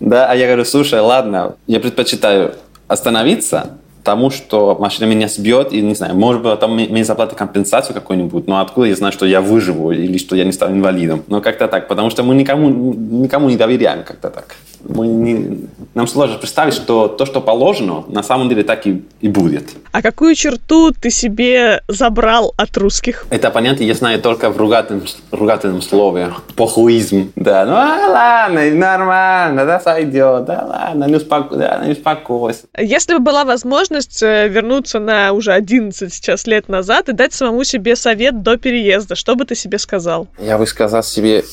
[0.01, 2.53] Да, а я говорю, слушай, ладно, я предпочитаю
[2.89, 7.95] остановиться, тому, что машина меня сбьет, и, не знаю, может быть, там мне заплатят компенсацию
[7.95, 11.25] какую-нибудь, но откуда я знаю, что я выживу или что я не стану инвалидом?
[11.27, 14.57] Ну, как-то так, потому что мы никому, никому не доверяем как-то так.
[14.87, 15.69] Мы не...
[15.95, 19.71] Нам сложно представить, что то, что положено, на самом деле так и, и будет.
[19.93, 23.27] А какую черту ты себе забрал от русских?
[23.31, 26.33] Это понятие я знаю только в ругательном, ругательном слове.
[26.57, 27.33] Похуизм.
[27.37, 31.55] Да, ну а, ладно, нормально, да, сойдет, да, ладно, не, успоко...
[31.57, 32.63] да, не успокойся.
[32.77, 37.63] Если бы была возможность э, вернуться на уже 11 сейчас лет назад и дать самому
[37.63, 40.27] себе совет до переезда, что бы ты себе сказал?
[40.41, 41.45] Я бы сказал себе,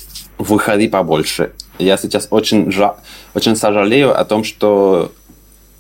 [0.42, 1.52] выходи побольше.
[1.80, 2.96] Я сейчас очень, жа...
[3.34, 5.12] очень сожалею о том, что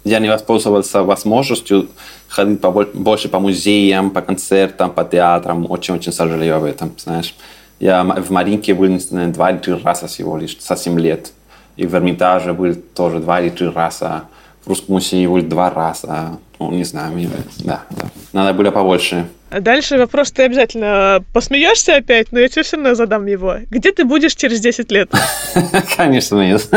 [0.03, 1.87] я не воспользовался возможностью
[2.27, 2.59] ходить
[2.93, 5.69] больше по музеям, по концертам, по театрам.
[5.69, 7.35] Очень-очень сожалею об этом, знаешь.
[7.79, 11.33] Я в Маринке был, наверное, два или три раза всего лишь, за 7 лет.
[11.77, 14.23] И в Эрмитаже был тоже два или три раза.
[14.63, 16.37] В Русском музее был два раза.
[16.59, 17.13] Ну, не знаю,
[17.59, 18.05] да, да.
[18.33, 19.27] Надо было побольше.
[19.51, 23.57] Дальше вопрос ты обязательно посмеешься опять, но я тебе все равно задам его.
[23.69, 25.11] Где ты будешь через 10 лет?
[25.97, 26.69] Конечно, нет.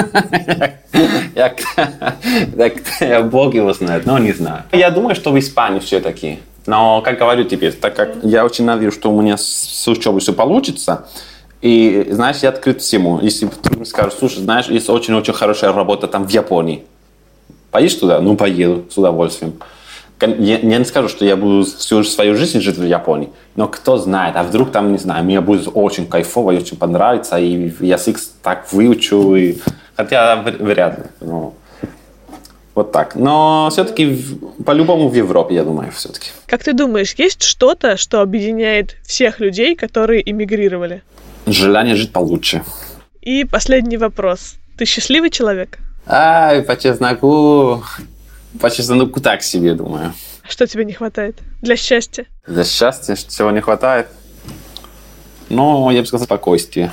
[3.00, 4.64] Я, Бог его знает, но не знаю.
[4.72, 6.40] Я думаю, что в Испании все-таки.
[6.66, 10.32] Но, как говорю теперь, так как я очень надеюсь, что у меня с учебой все
[10.32, 11.06] получится,
[11.60, 13.20] и, знаешь, я открыт всему.
[13.20, 16.84] Если ты мне скажешь, слушай, знаешь, есть очень-очень хорошая работа там в Японии.
[17.70, 18.20] Поедешь туда?
[18.20, 19.54] Ну, поеду с удовольствием
[20.20, 23.98] я, я не скажу, что я буду всю свою жизнь жить в Японии, но кто
[23.98, 28.18] знает, а вдруг там, не знаю, мне будет очень кайфово и очень понравится, и язык
[28.42, 29.58] так выучу, и...
[29.96, 31.04] хотя вряд ли.
[31.20, 31.54] Ну,
[32.74, 33.14] вот так.
[33.14, 34.24] Но все-таки
[34.64, 36.30] по-любому в Европе, я думаю, все-таки.
[36.46, 41.02] Как ты думаешь, есть что-то, что объединяет всех людей, которые эмигрировали?
[41.46, 42.62] Желание жить получше.
[43.20, 44.56] И последний вопрос.
[44.76, 45.78] Ты счастливый человек?
[46.06, 47.82] Ай, по чесноку,
[48.60, 50.12] почти ну, так себе, думаю.
[50.48, 52.26] Что тебе не хватает для счастья?
[52.46, 54.08] Для счастья чего не хватает?
[55.48, 56.92] Ну, я бы сказал, спокойствие.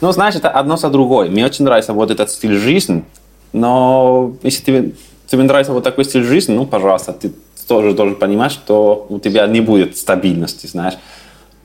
[0.00, 1.30] Ну, знаешь, это одно за другой.
[1.30, 3.04] Мне очень нравится вот этот стиль жизни,
[3.52, 4.92] но если тебе,
[5.26, 7.32] тебе нравится вот такой стиль жизни, ну, пожалуйста, ты
[7.66, 10.94] тоже должен понимать, что у тебя не будет стабильности, знаешь.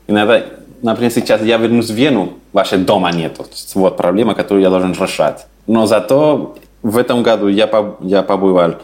[0.08, 0.44] Иногда,
[0.82, 3.46] например, сейчас я вернусь в Вену, вообще дома нету.
[3.76, 5.46] Вот проблема, которую я должен решать.
[5.68, 7.70] Но зато в этом году я,
[8.02, 8.76] я побывал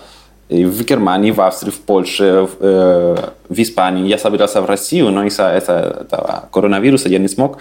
[0.50, 4.08] в Германии, в Австрии, в Польше, в, э, в Испании.
[4.08, 7.58] Я собирался в Россию, но из-за этого коронавируса я не смог.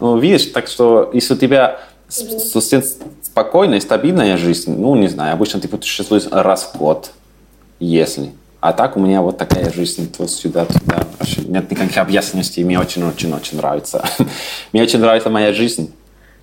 [0.00, 2.82] Ну, видишь, так что если у тебя совсем
[3.22, 7.10] спокойная, стабильная жизнь, ну, не знаю, обычно ты путешествуешь раз в год,
[7.80, 8.32] если.
[8.60, 11.04] А так у меня вот такая жизнь, то сюда-туда.
[11.46, 14.04] Нет никаких объяснений, мне очень-очень-очень нравится.
[14.72, 15.92] мне очень нравится моя жизнь,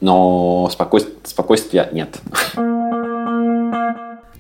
[0.02, 2.18] но спокойствия нет.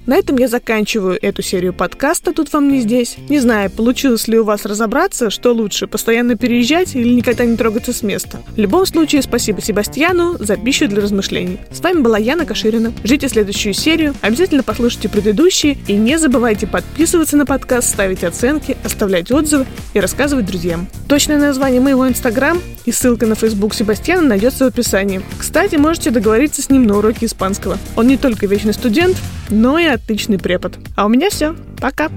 [0.05, 3.17] На этом я заканчиваю эту серию подкаста «Тут вам не здесь».
[3.27, 7.91] Не знаю, получилось ли у вас разобраться, что лучше, постоянно переезжать или никогда не трогаться
[7.91, 8.43] с места.
[8.55, 11.57] В любом случае, спасибо Себастьяну за пищу для размышлений.
[11.71, 12.93] С вами была Яна Каширина.
[13.03, 19.31] Ждите следующую серию, обязательно послушайте предыдущие и не забывайте подписываться на подкаст, ставить оценки, оставлять
[19.31, 20.87] отзывы и рассказывать друзьям.
[21.07, 25.21] Точное название моего инстаграм и ссылка на фейсбук Себастьяна найдется в описании.
[25.39, 27.79] Кстати, можете договориться с ним на уроке испанского.
[27.95, 29.17] Он не только вечный студент,
[29.49, 30.77] но и отличный препод.
[30.95, 31.55] А у меня все.
[31.79, 32.09] Пока.